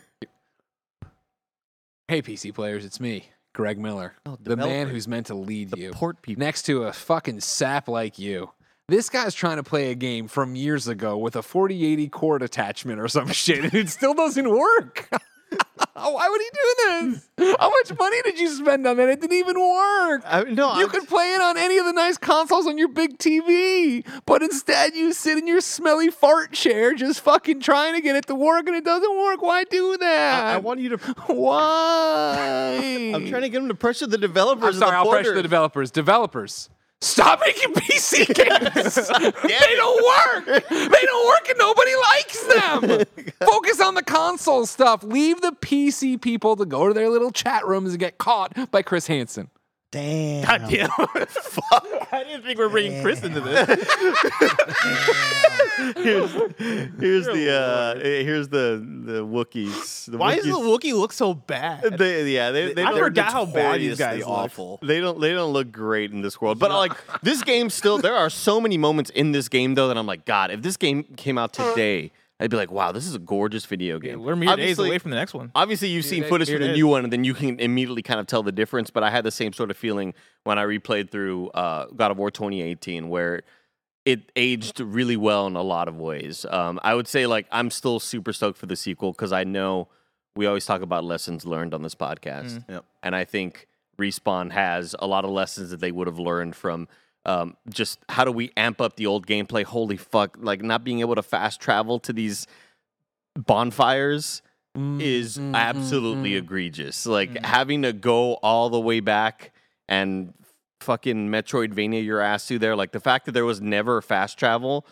[2.07, 4.91] Hey, PC players, it's me, Greg Miller, oh, the man developer.
[4.93, 5.91] who's meant to lead you.
[5.91, 6.39] port people.
[6.43, 8.49] next to a fucking sap like you.
[8.87, 12.99] This guy's trying to play a game from years ago with a 4080 cord attachment
[12.99, 15.07] or some shit, and it still doesn't work.
[15.93, 17.55] Why would he do this?
[17.59, 19.09] How much money did you spend on that?
[19.09, 20.21] It didn't even work.
[20.25, 22.87] I, no, You I'm- could play it on any of the nice consoles on your
[22.89, 28.01] big TV, but instead you sit in your smelly fart chair just fucking trying to
[28.01, 29.41] get it to work and it doesn't work.
[29.41, 30.45] Why do that?
[30.45, 30.97] I, I want you to.
[31.27, 33.11] Why?
[33.15, 34.75] I'm trying to get them to pressure the developers.
[34.75, 35.91] I'm sorry, the I'll pressure the developers.
[35.91, 36.69] Developers,
[37.01, 38.95] stop making PC games.
[39.43, 40.63] they don't work.
[40.69, 43.25] They don't work, and nobody likes them.
[43.47, 45.03] Focus on the console stuff.
[45.03, 48.81] Leave the PC people to go to their little chat rooms and get caught by
[48.81, 49.49] Chris Hansen.
[49.91, 50.45] Damn.
[50.45, 50.89] God damn.
[51.27, 51.87] Fuck.
[52.11, 53.67] I didn't think we were bringing Chris into this.
[55.97, 56.31] here's
[56.99, 60.09] here's the uh, here's the the Wookiees.
[60.11, 61.97] The Why does the Wookiees- Wookiee look so bad?
[61.97, 64.39] They, yeah, they, they I don't- forgot how bad these guys Notoriously look.
[64.39, 64.79] awful.
[64.83, 66.59] They don't they don't look great in this world.
[66.59, 69.97] But like this game still there are so many moments in this game though that
[69.97, 73.15] I'm like, God, if this game came out today, I'd be like, wow, this is
[73.15, 74.23] a gorgeous video game.
[74.23, 75.51] We're mere days away from the next one.
[75.55, 78.01] Obviously, you've seen it- footage here from the new one, and then you can immediately
[78.01, 78.89] kind of tell the difference.
[78.89, 80.13] But I had the same sort of feeling
[80.45, 83.41] when I replayed through uh, God of War 2018, where
[84.05, 86.45] it aged really well in a lot of ways.
[86.49, 89.89] Um, I would say, like, I'm still super stoked for the sequel because I know
[90.35, 92.63] we always talk about lessons learned on this podcast.
[92.69, 92.85] Yep.
[93.03, 93.67] And I think
[93.99, 96.87] Respawn has a lot of lessons that they would have learned from
[97.25, 99.63] um, just how do we amp up the old gameplay.
[99.63, 100.37] Holy fuck.
[100.39, 102.47] Like, not being able to fast travel to these
[103.35, 104.41] bonfires
[104.75, 107.05] is mm, absolutely egregious.
[107.05, 109.51] Like having to go all the way back
[109.87, 110.33] and
[110.81, 112.75] fucking Metroidvania your ass to there.
[112.75, 114.85] Like the fact that there was never fast travel,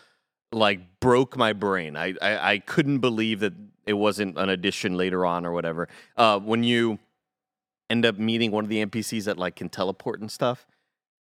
[0.52, 1.96] like broke my brain.
[1.96, 3.54] I I, I couldn't believe that
[3.86, 5.88] it wasn't an addition later on or whatever.
[6.16, 6.98] Uh, when you
[7.88, 10.66] end up meeting one of the NPCs that like can teleport and stuff.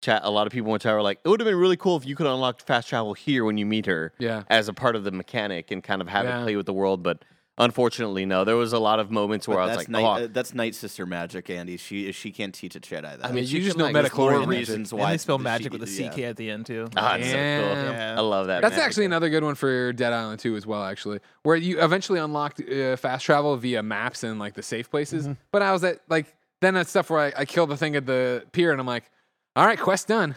[0.03, 0.21] Chat.
[0.23, 2.05] A lot of people in chat were like, "It would have been really cool if
[2.05, 4.43] you could unlock fast travel here when you meet her." Yeah.
[4.49, 6.41] as a part of the mechanic and kind of have Yeah.
[6.41, 7.01] it play with the world.
[7.01, 7.23] But
[7.57, 8.43] unfortunately, no.
[8.43, 10.27] There was a lot of moments where But I was that's like, night, oh, uh,
[10.31, 11.77] that's Night Sister magic, Andy.
[11.77, 13.19] She she can't teach a Jedi that.
[13.23, 14.49] I mean, you just know like, midi-chlorian more magic.
[14.49, 16.09] reasons And why they spell she- magic with a yeah.
[16.09, 16.87] CK at the end too.
[16.97, 17.93] ah, it's so cool.
[17.93, 18.15] Yeah.
[18.17, 18.61] I love that.
[18.61, 18.85] That's magic.
[18.85, 22.61] actually another good one for Dead Island 2 as well, actually, where you eventually unlocked
[22.61, 25.27] uh, fast travel via maps and like the safe places.
[25.51, 28.05] But I was at like, then that stuff where I, I kill the thing at
[28.05, 29.11] the pier and I'm like,
[29.55, 30.35] all right, quest done.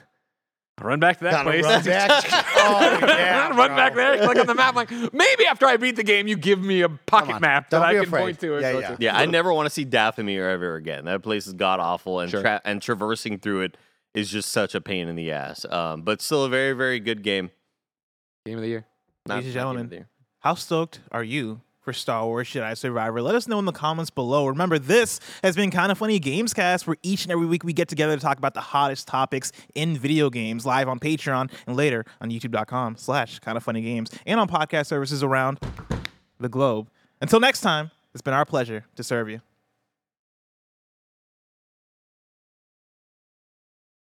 [0.79, 1.64] I'll run back to that Gotta place.
[1.64, 2.45] run back.
[2.69, 3.77] Oh, yeah, run bro.
[3.77, 4.75] back there, click on the map.
[4.75, 7.81] like, maybe after I beat the game, you give me a pocket on, map don't
[7.81, 8.21] that I be can afraid.
[8.23, 8.61] point to.
[8.61, 8.89] Yeah, yeah.
[8.89, 8.97] to.
[9.01, 11.05] Yeah, I never want to see Dathomir ever again.
[11.05, 12.41] That place is god awful, and Sure.
[12.43, 13.77] tra- and traversing through it
[14.14, 15.64] is just such a pain in the ass.
[15.67, 17.51] Um, but still a very very good game.
[18.45, 18.85] Game of the year.
[19.27, 20.09] Not Ladies and gentlemen, of the year.
[20.41, 23.22] How stoked are you for Star Wars Jedi Survivor?
[23.22, 24.49] Let us know in the comments below.
[24.49, 27.87] Remember, this has been Kind of Funny Gamescast, where each and every week we get
[27.87, 32.05] together to talk about the hottest topics in video games, live on Patreon and later
[32.20, 35.61] on youtube.com slash kind of funny games and on podcast services around
[36.41, 36.91] the globe.
[37.20, 39.41] Until next time, it's been our pleasure to serve you.